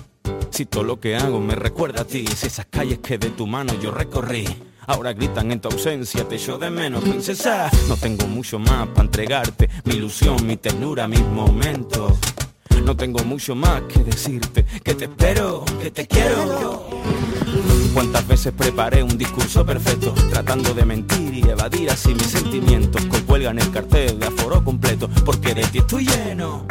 Si 0.52 0.66
todo 0.66 0.84
lo 0.84 1.00
que 1.00 1.16
hago 1.16 1.40
me 1.40 1.56
recuerda 1.56 2.02
a 2.02 2.06
ti. 2.06 2.26
Si 2.28 2.48
esas 2.48 2.68
calles 2.70 3.00
que 3.00 3.18
de 3.18 3.30
tu 3.32 3.48
mano 3.48 3.74
yo 3.82 3.92
recorrí. 3.92 4.46
Ahora 4.88 5.14
gritan 5.14 5.52
en 5.52 5.60
tu 5.60 5.70
ausencia, 5.70 6.28
te 6.28 6.36
echo 6.36 6.58
de 6.58 6.72
menos, 6.72 7.04
princesa. 7.04 7.70
No 7.88 7.96
tengo 7.96 8.26
mucho 8.28 8.58
más 8.58 8.88
para 8.88 9.04
entregarte. 9.04 9.70
Mi 9.84 9.96
ilusión, 9.96 10.46
mi 10.48 10.58
ternura, 10.58 11.08
mis 11.08 11.22
momentos. 11.22 12.14
No 12.84 12.96
tengo 12.96 13.24
mucho 13.24 13.54
más 13.56 13.84
que 13.84 14.04
decirte. 14.04 14.66
Que 14.84 14.96
te 14.96 15.06
espero, 15.06 15.64
que 15.80 15.92
te 15.92 16.08
quiero. 16.08 16.90
Cuántas 17.94 18.28
veces 18.28 18.54
preparé 18.54 19.04
un 19.04 19.18
discurso 19.18 19.66
perfecto, 19.66 20.14
tratando 20.32 20.74
de 20.74 20.86
mentir 20.86 21.34
y 21.34 21.42
evadir 21.50 21.90
así 21.90 22.14
mis 22.14 22.28
sentimientos. 22.28 23.04
Que 23.06 23.22
cuelgan 23.24 23.60
el 23.60 23.70
cartel 23.72 24.20
de 24.20 24.28
aforo 24.28 24.64
completo, 24.64 25.10
porque 25.26 25.54
de 25.54 25.64
ti 25.64 25.80
estoy 25.80 26.06
lleno. 26.06 26.66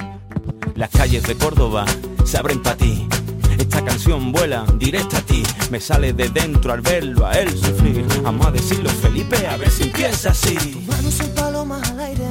Las 0.75 0.91
calles 0.91 1.25
de 1.25 1.35
Córdoba 1.37 1.85
se 2.25 2.39
abren 2.39 2.63
para 2.63 2.77
ti. 2.77 3.07
Esta 3.59 3.85
canción 3.85 4.33
vuela 4.33 4.65
directa 4.79 5.19
a 5.19 5.23
ti. 5.23 5.43
Me 5.71 5.81
sale 5.81 6.13
de 6.13 6.29
dentro 6.29 6.73
al 6.73 6.81
verlo 6.81 7.27
a 7.27 7.33
él 7.33 7.51
sufrir. 7.51 8.07
Vamos 8.23 8.47
a 8.47 8.53
decirlo, 8.53 8.89
Felipe, 8.89 9.47
a 9.47 9.57
ver 9.57 9.71
si 9.71 9.85
empieza 9.85 10.31
así. 10.31 10.55
Tus 10.55 10.87
manos 10.87 11.15
son 11.15 11.29
palomas 11.31 11.91
al 11.91 12.01
aire, 12.01 12.29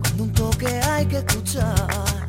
cuando 0.00 0.22
un 0.22 0.32
toque 0.32 0.68
hay 0.68 1.06
que 1.06 1.18
escuchar. 1.18 2.23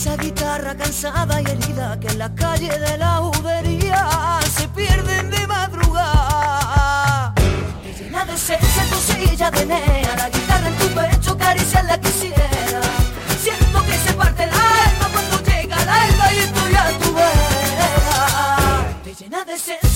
Esa 0.00 0.16
guitarra 0.16 0.74
cansada 0.74 1.42
y 1.42 1.44
herida 1.44 2.00
que 2.00 2.06
en 2.06 2.18
la 2.20 2.34
calle 2.34 2.70
de 2.70 2.96
la 2.96 3.16
judería 3.16 4.40
se 4.50 4.66
pierden 4.68 5.30
de 5.30 5.46
madrugada. 5.46 7.34
Te 7.34 7.92
llena 7.92 8.24
de 8.24 8.32
esencia 8.32 8.82
tu 8.88 8.96
silla 8.96 9.50
de 9.50 9.66
nea, 9.66 10.16
la 10.16 10.30
guitarra 10.30 10.68
en 10.68 10.76
tu 10.78 10.88
pecho 10.88 11.36
la 11.86 12.00
quisiera. 12.00 12.80
Siento 13.42 13.84
que 13.84 13.98
se 13.98 14.14
parte 14.14 14.44
el 14.44 14.48
alma 14.48 15.06
cuando 15.12 15.36
llega 15.42 15.82
el 15.82 15.88
alba 15.90 16.32
y 16.32 16.38
estoy 16.38 16.74
a 16.76 16.98
tu 16.98 17.12
vera. 17.12 18.86
Te 19.04 19.14
llena 19.14 19.44
de 19.44 19.52
esencia 19.52 19.89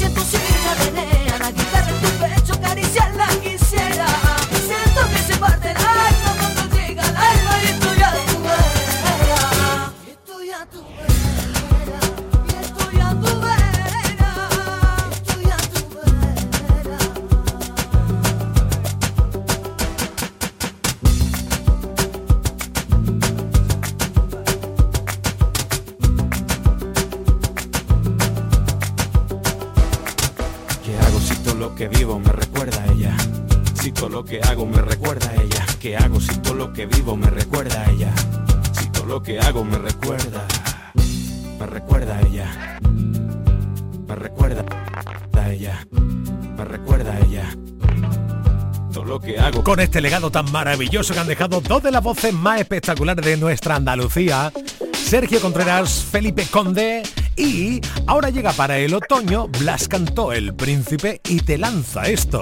Con 49.75 49.81
este 49.81 50.01
legado 50.01 50.31
tan 50.31 50.53
maravilloso 50.53 51.15
que 51.15 51.19
han 51.19 51.27
dejado 51.27 51.61
dos 51.61 51.83
de 51.83 51.91
las 51.91 52.01
voces 52.01 52.33
más 52.33 52.61
espectaculares 52.61 53.27
de 53.27 53.37
nuestra 53.37 53.75
Andalucía, 53.75 54.53
Sergio 54.93 55.41
Contreras, 55.41 56.07
Felipe 56.13 56.47
Conde 56.49 57.03
y 57.35 57.81
ahora 58.07 58.31
llega 58.31 58.53
para 58.53 58.79
el 58.79 58.95
otoño 58.95 59.49
Blas 59.49 59.89
cantó 59.89 60.33
El 60.33 60.55
Príncipe 60.55 61.21
y 61.29 61.41
te 61.41 61.59
lanza 61.59 62.05
esto. 62.05 62.41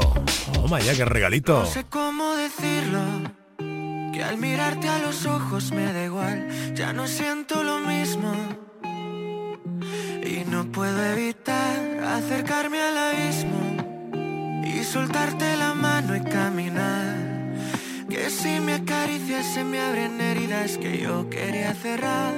Oh, 0.58 0.76
ya 0.76 0.94
qué 0.94 1.06
regalito. 1.06 1.60
No 1.60 1.64
sé 1.64 1.84
cómo 1.88 2.34
decirlo, 2.34 3.00
que 4.12 4.22
al 4.22 4.36
mirarte 4.36 4.90
a 4.90 4.98
los 4.98 5.24
ojos 5.24 5.72
me 5.72 5.90
da 5.90 6.04
igual, 6.04 6.74
ya 6.74 6.92
no 6.92 7.08
siento 7.08 7.62
lo 7.62 7.78
mismo. 7.78 8.34
Y 10.22 10.44
no 10.50 10.70
puedo 10.70 11.02
evitar 11.02 11.98
acercarme 12.04 12.82
al 12.82 12.98
abismo 12.98 13.72
y 14.66 14.84
soltarte 14.84 15.56
la 15.56 15.72
mano 15.72 16.14
y 16.14 16.20
caminar. 16.20 17.21
Que 18.12 18.28
si 18.28 18.60
me 18.60 18.74
acaricias 18.74 19.46
se 19.54 19.64
me 19.64 19.80
abren 19.80 20.20
heridas 20.20 20.76
que 20.76 20.98
yo 20.98 21.30
quería 21.30 21.72
cerrar. 21.72 22.34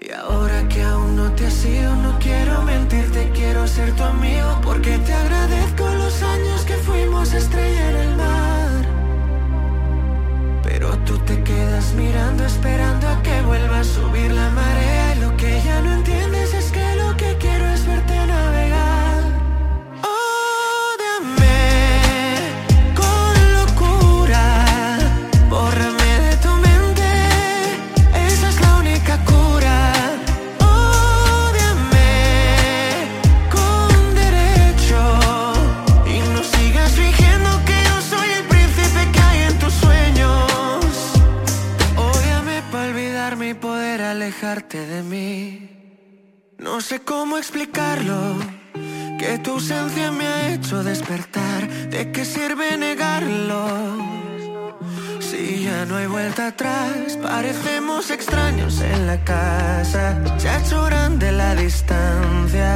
Y 0.00 0.10
ahora 0.10 0.68
que 0.68 0.82
aún 0.82 1.14
no 1.14 1.30
te 1.36 1.46
has 1.46 1.64
ido, 1.64 1.94
no 1.94 2.18
quiero 2.18 2.60
mentirte, 2.62 3.30
quiero 3.32 3.68
ser 3.68 3.94
tu 3.94 4.02
amigo 4.02 4.60
porque 4.64 4.98
te 4.98 5.12
agradezco 5.12 5.88
los 5.90 6.20
años 6.24 6.64
que 6.64 6.74
fuimos 6.74 7.32
estrella 7.34 7.90
en 7.90 7.96
el 7.96 8.16
mar. 8.16 8.70
Pero 10.64 10.98
tú 11.06 11.18
te 11.18 11.40
quedas 11.44 11.94
mirando, 11.94 12.44
esperando 12.44 13.06
a 13.06 13.22
que 13.22 13.42
vuelva 13.42 13.78
a 13.78 13.84
subir 13.84 14.32
la 14.32 14.50
marea. 14.50 15.14
Y 15.14 15.20
lo 15.20 15.36
que 15.36 15.62
ya 15.64 15.82
no 15.82 15.92
entiendes 15.92 16.43
explicarlo. 47.44 48.38
Que 49.18 49.38
tu 49.38 49.52
ausencia 49.52 50.10
me 50.10 50.26
ha 50.26 50.54
hecho 50.54 50.82
despertar. 50.82 51.68
¿De 51.90 52.10
qué 52.10 52.24
sirve 52.24 52.76
negarlo? 52.78 53.60
Si 55.20 55.64
ya 55.64 55.84
no 55.84 55.96
hay 55.96 56.06
vuelta 56.06 56.48
atrás, 56.48 57.18
parecemos 57.22 58.10
extraños 58.10 58.80
en 58.80 59.06
la 59.06 59.22
casa. 59.24 60.18
Ya 60.38 60.62
lloran 60.70 61.18
de 61.18 61.32
la 61.32 61.54
distancia. 61.54 62.72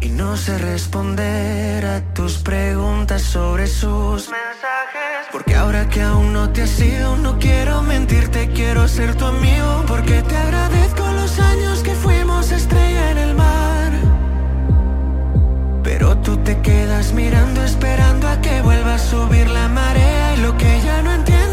Y 0.00 0.08
no 0.08 0.36
sé 0.38 0.56
responder 0.56 1.84
a 1.84 2.00
tus 2.14 2.38
preguntas 2.38 3.20
sobre 3.20 3.66
sus 3.66 4.30
mensajes. 4.30 5.26
Porque 5.32 5.54
ahora 5.54 5.86
que 5.90 6.00
aún 6.00 6.32
no 6.32 6.50
te 6.50 6.62
has 6.62 6.80
ido, 6.80 7.16
no 7.16 7.38
quiero 7.38 7.82
mentirte, 7.82 8.48
quiero 8.54 8.88
ser 8.88 9.14
tu 9.16 9.26
amigo. 9.26 9.84
Porque 9.86 10.22
te 10.22 10.36
agradezco 10.36 11.06
los 11.12 11.38
años 11.38 11.82
que 11.82 11.94
fuimos 11.94 12.50
estrella 12.52 13.10
en 13.10 13.18
el 13.18 13.34
mar. 13.34 13.67
Pero 15.88 16.14
tú 16.18 16.36
te 16.36 16.60
quedas 16.60 17.14
mirando 17.14 17.64
esperando 17.64 18.28
a 18.28 18.38
que 18.42 18.60
vuelva 18.60 18.96
a 18.96 18.98
subir 18.98 19.48
la 19.48 19.68
marea 19.68 20.34
y 20.36 20.40
lo 20.42 20.54
que 20.58 20.82
ya 20.84 21.00
no 21.00 21.14
entiendo 21.14 21.47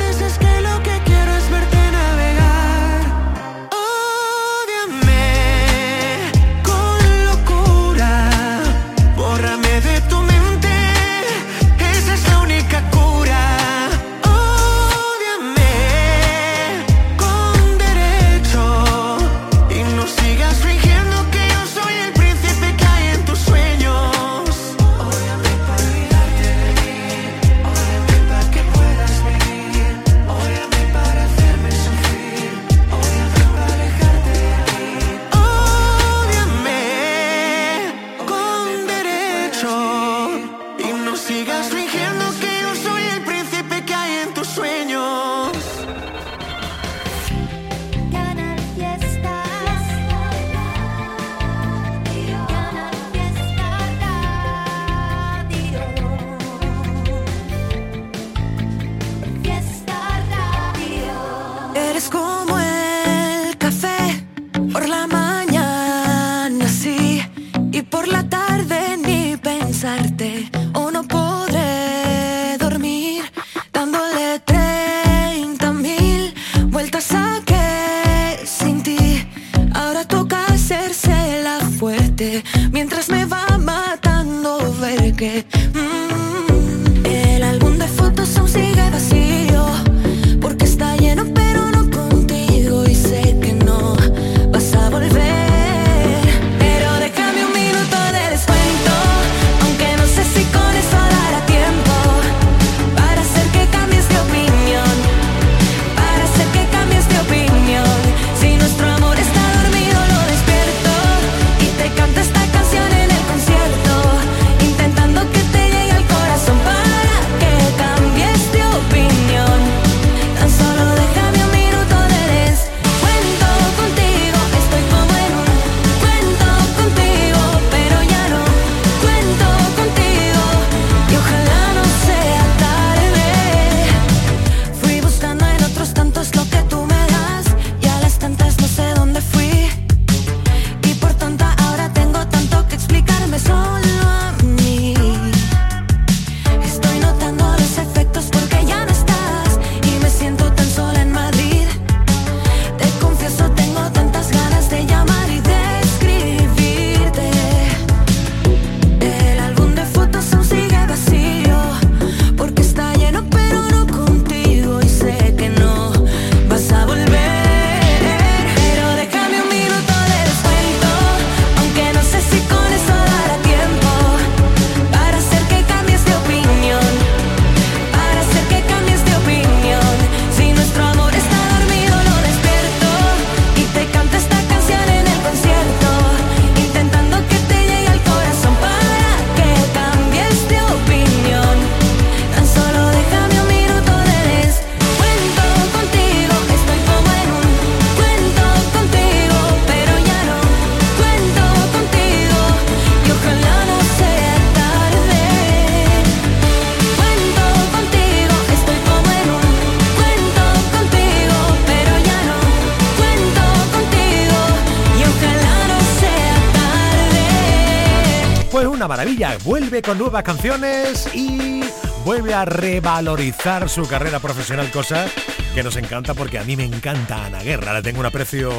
con 219.81 219.97
nuevas 219.97 220.23
canciones 220.23 221.09
y 221.13 221.61
vuelve 222.05 222.33
a 222.33 222.45
revalorizar 222.45 223.67
su 223.67 223.87
carrera 223.87 224.19
profesional, 224.19 224.69
cosa 224.71 225.05
que 225.53 225.63
nos 225.63 225.75
encanta 225.75 226.13
porque 226.13 226.39
a 226.39 226.43
mí 226.43 226.55
me 226.55 226.63
encanta 226.63 227.25
Ana 227.25 227.41
Guerra, 227.41 227.73
le 227.73 227.81
tengo 227.81 227.99
un 227.99 228.05
aprecio... 228.05 228.51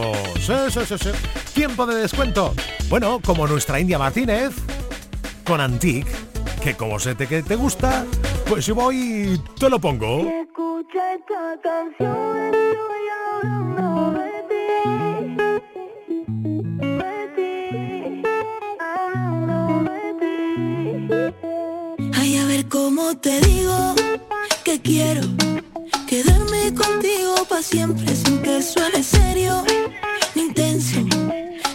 Tiempo 1.55 1.87
de 1.87 1.97
descuento. 1.97 2.55
Bueno, 2.89 3.21
como 3.25 3.47
nuestra 3.47 3.81
India 3.81 3.99
Martínez, 3.99 4.53
con 5.45 5.61
Antique, 5.61 6.11
que 6.63 6.75
como 6.75 6.99
sé 6.99 7.15
te, 7.15 7.27
que 7.27 7.43
te 7.43 7.57
gusta, 7.57 8.05
pues 8.49 8.65
si 8.65 8.73
voy 8.73 9.41
te 9.59 9.71
lo 9.71 9.79
pongo. 9.79 10.23
Te 23.15 23.41
digo 23.41 23.95
que 24.65 24.83
quiero 24.83 25.23
quedarme 26.09 26.75
contigo 26.75 27.37
para 27.49 27.63
siempre 27.63 28.17
sin 28.17 28.43
que 28.43 28.61
suene 28.61 29.01
serio 29.01 29.63
ni 30.35 30.43
intenso? 30.43 30.99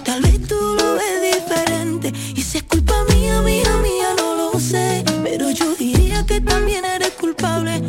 Tal 0.04 0.22
vez 0.22 0.46
tú 0.46 0.56
lo 0.56 0.96
ves 0.96 1.36
diferente 1.36 2.12
y 2.36 2.42
si 2.42 2.58
es 2.58 2.64
culpa 2.64 2.96
mía, 3.16 3.42
mía, 3.44 3.78
mía, 3.82 4.14
no 4.18 4.36
lo 4.36 4.60
sé. 4.60 5.06
Pero 5.24 5.50
yo 5.52 5.74
diría 5.76 6.26
que 6.26 6.42
también 6.42 6.84
eres 6.84 7.12
culpable 7.12 7.82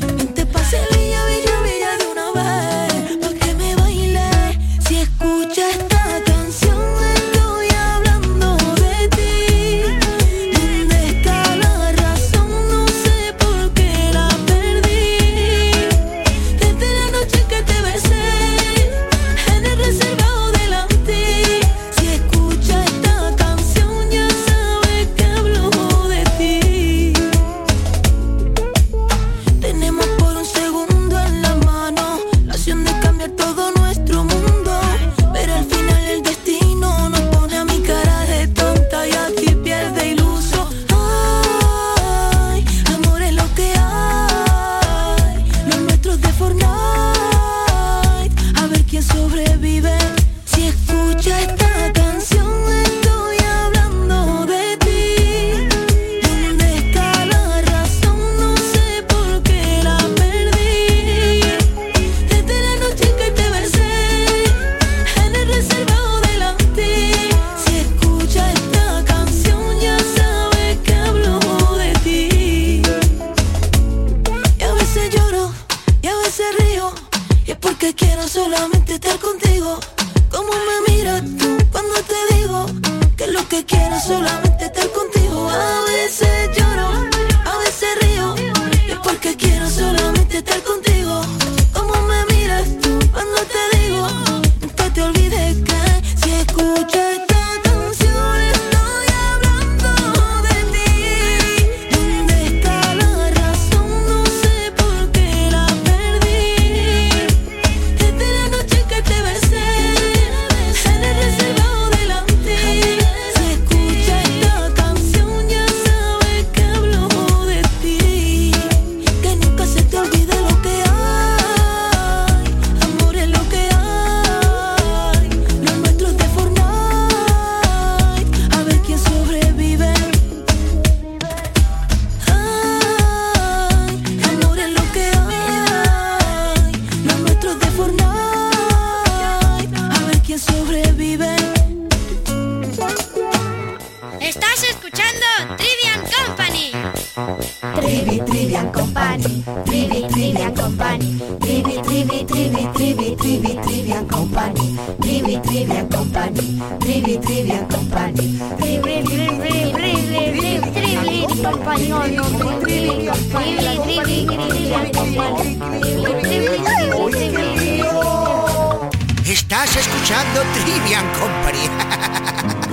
escuchando 170.12 170.42
Trivian 170.52 171.06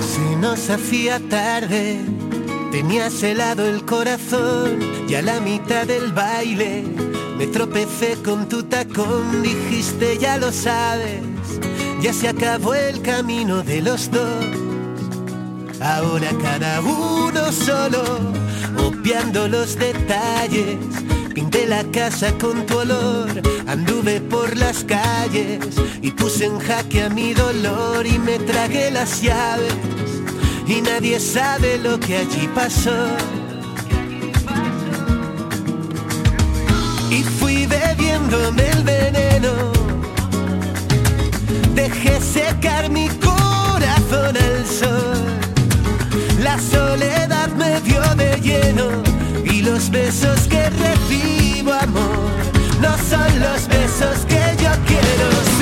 si 0.00 0.36
nos 0.36 0.68
hacía 0.68 1.20
tarde, 1.28 1.98
tenías 2.70 3.22
helado 3.22 3.64
el 3.66 3.84
corazón 3.84 4.78
y 5.08 5.14
a 5.14 5.22
la 5.22 5.40
mitad 5.40 5.86
del 5.86 6.12
baile 6.12 6.84
me 7.38 7.46
tropecé 7.46 8.16
con 8.22 8.48
tu 8.48 8.64
tacón, 8.64 9.42
dijiste 9.42 10.18
ya 10.18 10.36
lo 10.36 10.52
sabes, 10.52 11.22
ya 12.02 12.12
se 12.12 12.28
acabó 12.28 12.74
el 12.74 13.00
camino 13.00 13.62
de 13.62 13.80
los 13.80 14.10
dos. 14.10 14.44
Ahora 15.80 16.28
cada 16.42 16.82
uno 16.82 17.50
solo, 17.52 18.02
obviando 18.76 19.48
los 19.48 19.76
detalles. 19.76 20.99
Pinté 21.34 21.64
la 21.64 21.84
casa 21.84 22.32
con 22.38 22.66
tu 22.66 22.78
olor, 22.78 23.28
anduve 23.68 24.20
por 24.20 24.56
las 24.56 24.82
calles 24.82 25.60
y 26.02 26.10
puse 26.10 26.46
en 26.46 26.58
jaque 26.58 27.04
a 27.04 27.08
mi 27.08 27.34
dolor 27.34 28.04
y 28.04 28.18
me 28.18 28.38
tragué 28.40 28.90
las 28.90 29.22
llaves. 29.22 29.72
Y 30.66 30.80
nadie 30.80 31.20
sabe 31.20 31.78
lo 31.78 32.00
que 32.00 32.16
allí 32.16 32.48
pasó. 32.52 33.06
Y 37.10 37.22
fui 37.22 37.66
bebiéndome 37.66 38.68
el 38.70 38.82
veneno. 38.82 39.72
Dejé 41.74 42.20
secar 42.20 42.90
mi 42.90 43.08
corazón 43.08 44.36
al 44.36 44.66
sol. 44.66 45.38
La 46.42 46.58
soledad 46.58 47.48
me 47.56 47.80
dio 47.82 48.02
de 48.16 48.40
lleno 48.40 49.09
y 49.60 49.62
los 49.62 49.90
besos 49.90 50.46
que 50.48 50.70
recibo 50.70 51.72
amor 51.72 52.30
no 52.80 52.96
son 53.08 53.40
los 53.40 53.68
besos 53.68 54.24
que 54.26 54.62
yo 54.62 54.70
quiero. 54.86 55.59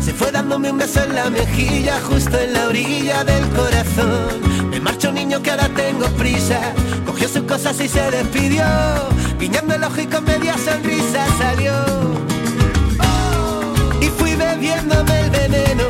Se 0.00 0.12
fue 0.12 0.30
dándome 0.30 0.70
un 0.70 0.76
beso 0.76 1.02
en 1.02 1.14
la 1.14 1.30
mejilla, 1.30 1.98
justo 2.02 2.38
en 2.38 2.52
la 2.52 2.68
orilla 2.68 3.24
del 3.24 3.48
corazón. 3.50 4.68
Me 4.68 4.78
marcho 4.78 5.10
niño 5.10 5.42
que 5.42 5.50
ahora 5.50 5.68
tengo 5.70 6.06
prisa, 6.18 6.60
cogió 7.06 7.26
sus 7.28 7.44
cosas 7.44 7.80
y 7.80 7.88
se 7.88 8.10
despidió. 8.10 8.64
Guiñando 9.38 9.74
el 9.74 9.84
ojo 9.84 10.00
y 10.02 10.06
con 10.06 10.24
media 10.24 10.56
sonrisa 10.58 11.26
salió. 11.38 11.72
Y 14.00 14.06
fui 14.08 14.34
bebiéndome 14.34 15.20
el 15.20 15.30
veneno. 15.30 15.84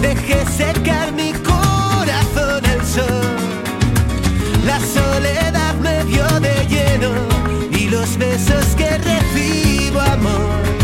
Dejé 0.00 0.44
secar 0.46 1.12
mi 1.12 1.32
corazón 1.32 2.66
al 2.66 2.84
sol. 2.84 3.36
La 4.66 4.80
soledad 4.80 5.74
me 5.76 6.04
dio 6.06 6.26
de 6.40 6.66
lleno 6.66 7.10
y 7.70 7.88
los 7.88 8.16
besos 8.18 8.64
que 8.76 8.98
recibo 8.98 10.00
amor 10.00 10.83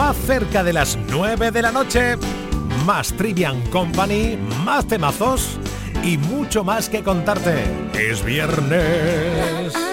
más 0.00 0.16
cerca 0.16 0.64
de 0.64 0.72
las 0.72 0.96
9 1.10 1.50
de 1.50 1.60
la 1.60 1.70
noche. 1.70 2.16
Más 2.86 3.12
Trivian 3.12 3.60
Company, 3.68 4.38
más 4.64 4.86
temazos 4.86 5.58
y 6.02 6.16
mucho 6.16 6.64
más 6.64 6.88
que 6.88 7.02
contarte. 7.02 7.64
Es 7.92 8.24
viernes. 8.24 9.89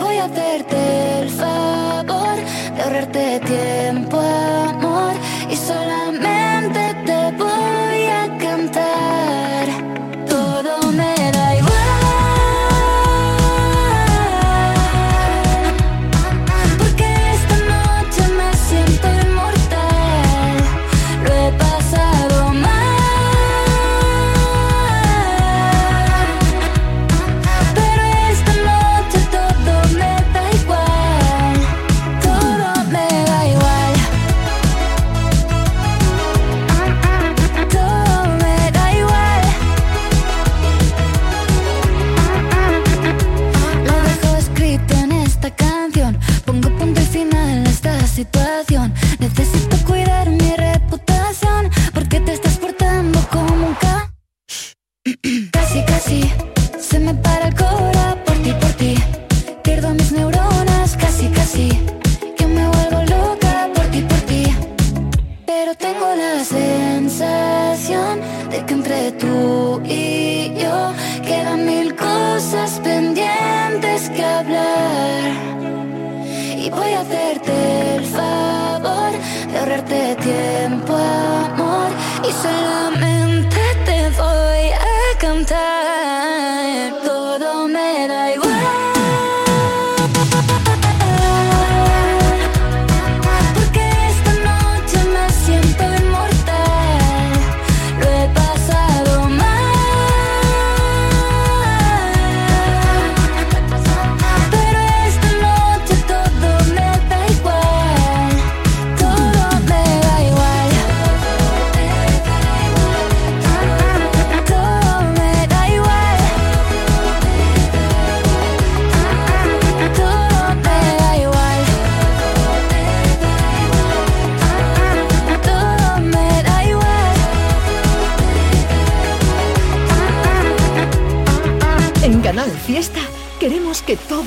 Voy 0.00 0.16
a 0.16 0.24
hacerte 0.24 1.20
el 1.20 1.30
favor 1.30 2.36
de 2.74 2.82
ahorrarte 2.82 3.40
tiempo, 3.40 4.20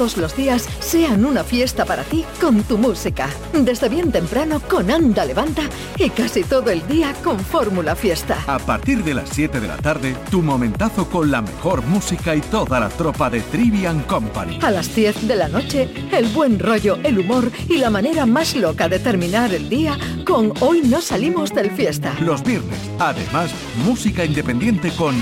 todos 0.01 0.17
los 0.17 0.35
días 0.35 0.67
sean 0.79 1.25
una 1.25 1.43
fiesta 1.43 1.85
para 1.85 2.01
ti 2.01 2.25
con 2.39 2.63
tu 2.63 2.75
música. 2.79 3.29
Desde 3.53 3.87
bien 3.87 4.11
temprano 4.11 4.59
con 4.59 4.89
Anda 4.89 5.23
Levanta 5.25 5.61
y 5.95 6.09
casi 6.09 6.43
todo 6.43 6.71
el 6.71 6.87
día 6.87 7.13
con 7.23 7.39
Fórmula 7.39 7.95
Fiesta. 7.95 8.39
A 8.47 8.57
partir 8.57 9.03
de 9.03 9.13
las 9.13 9.29
7 9.29 9.59
de 9.59 9.67
la 9.67 9.77
tarde, 9.77 10.17
tu 10.31 10.41
momentazo 10.41 11.07
con 11.07 11.29
la 11.29 11.43
mejor 11.43 11.83
música 11.83 12.35
y 12.35 12.41
toda 12.41 12.79
la 12.79 12.89
tropa 12.89 13.29
de 13.29 13.41
Trivian 13.41 14.01
Company. 14.05 14.57
A 14.63 14.71
las 14.71 14.95
10 14.95 15.27
de 15.27 15.35
la 15.35 15.47
noche, 15.47 15.87
el 16.11 16.25
buen 16.29 16.57
rollo, 16.57 16.97
el 17.03 17.19
humor 17.19 17.51
y 17.69 17.77
la 17.77 17.91
manera 17.91 18.25
más 18.25 18.55
loca 18.55 18.89
de 18.89 18.97
terminar 18.97 19.53
el 19.53 19.69
día 19.69 19.99
con 20.25 20.51
Hoy 20.61 20.81
no 20.81 20.99
salimos 20.99 21.53
del 21.53 21.69
fiesta. 21.69 22.15
Los 22.21 22.43
viernes, 22.43 22.79
además, 22.97 23.51
música 23.85 24.25
independiente 24.25 24.89
con 24.97 25.15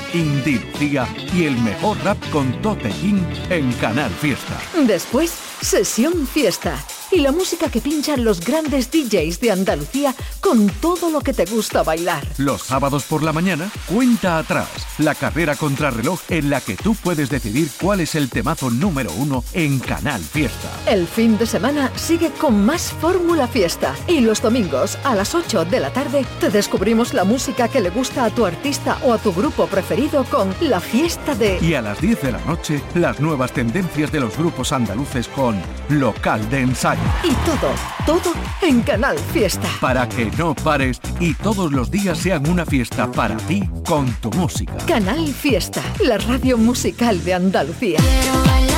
Lucía 0.80 1.06
y 1.36 1.44
el 1.44 1.58
mejor 1.58 1.98
rap 2.06 2.18
con 2.32 2.54
Tote 2.62 2.90
King 3.02 3.22
en 3.50 3.72
Canal 3.74 4.10
Fiesta. 4.12 4.58
Después, 4.74 5.32
sesión 5.62 6.28
fiesta. 6.28 6.84
Y 7.12 7.20
la 7.22 7.32
música 7.32 7.70
que 7.70 7.82
pinchan 7.82 8.24
los 8.24 8.40
grandes 8.40 8.92
DJs 8.92 9.40
de 9.40 9.52
Andalucía 9.52 10.14
con 10.42 10.70
todo 10.70 11.10
lo 11.10 11.22
que 11.22 11.34
te 11.34 11.46
gusta 11.46 11.82
bailar. 11.82 12.24
Los 12.38 12.64
sábados 12.64 13.04
por 13.04 13.24
la 13.24 13.34
mañana, 13.34 13.72
cuenta 13.88 14.38
atrás, 14.38 14.70
la 15.00 15.16
carrera 15.16 15.56
contrarreloj 15.56 16.20
en 16.30 16.50
la 16.50 16.62
que 16.62 16.76
tú 16.76 16.96
puedes 16.96 17.30
decidir 17.30 17.70
cuál 17.82 18.02
es 18.02 18.14
el 18.16 18.30
temazo 18.30 18.70
número 18.70 19.12
uno 19.14 19.44
en 19.54 19.80
Canal 19.80 20.22
Fiesta. 20.22 20.70
El 20.86 21.08
fin 21.08 21.38
de 21.38 21.48
semana 21.48 21.92
sigue 21.96 22.30
con 22.32 22.64
más 22.64 22.92
Fórmula 23.02 23.48
Fiesta. 23.48 23.96
Y 24.08 24.20
los 24.20 24.42
domingos 24.42 24.98
a 25.04 25.16
las 25.16 25.34
8 25.34 25.66
de 25.66 25.80
la 25.80 25.92
tarde 25.92 26.26
te 26.40 26.50
descubrimos 26.50 27.14
la 27.14 27.24
música 27.24 27.68
que 27.68 27.82
le 27.82 27.90
gusta 27.90 28.26
a 28.26 28.30
tu 28.30 28.46
artista 28.46 29.00
o 29.04 29.14
a 29.14 29.18
tu 29.18 29.34
grupo 29.34 29.66
preferido 29.68 30.24
con 30.26 30.54
La 30.62 30.80
Fiesta 30.80 31.34
de... 31.34 31.58
Y 31.60 31.74
a 31.74 31.82
las 31.82 32.00
10 32.02 32.22
de 32.22 32.32
la 32.34 32.46
noche, 32.46 32.82
las 32.94 33.20
nuevas 33.20 33.52
tendencias 33.52 34.12
de 34.12 34.20
los 34.20 34.38
grupos 34.38 34.72
andaluces 34.72 35.28
con 35.28 35.60
Local 35.90 36.48
de 36.50 36.62
Ensayo. 36.62 36.99
Y 37.24 37.34
todo, 37.46 37.74
todo 38.06 38.34
en 38.62 38.82
Canal 38.82 39.18
Fiesta. 39.18 39.68
Para 39.82 40.08
que 40.08 40.32
no 40.38 40.56
pares 40.56 41.00
y 41.20 41.34
todos 41.34 41.72
los 41.72 41.92
días 41.92 42.18
sean 42.18 42.48
una 42.48 42.66
fiesta 42.66 43.12
para 43.12 43.38
ti 43.38 43.70
con 43.86 44.12
tu 44.22 44.30
música. 44.32 44.78
Canal 44.88 45.28
Fiesta, 45.28 45.82
la 46.04 46.18
radio 46.18 46.58
musical 46.58 47.24
de 47.24 47.34
Andalucía. 47.34 48.00
Quiero 48.00 48.69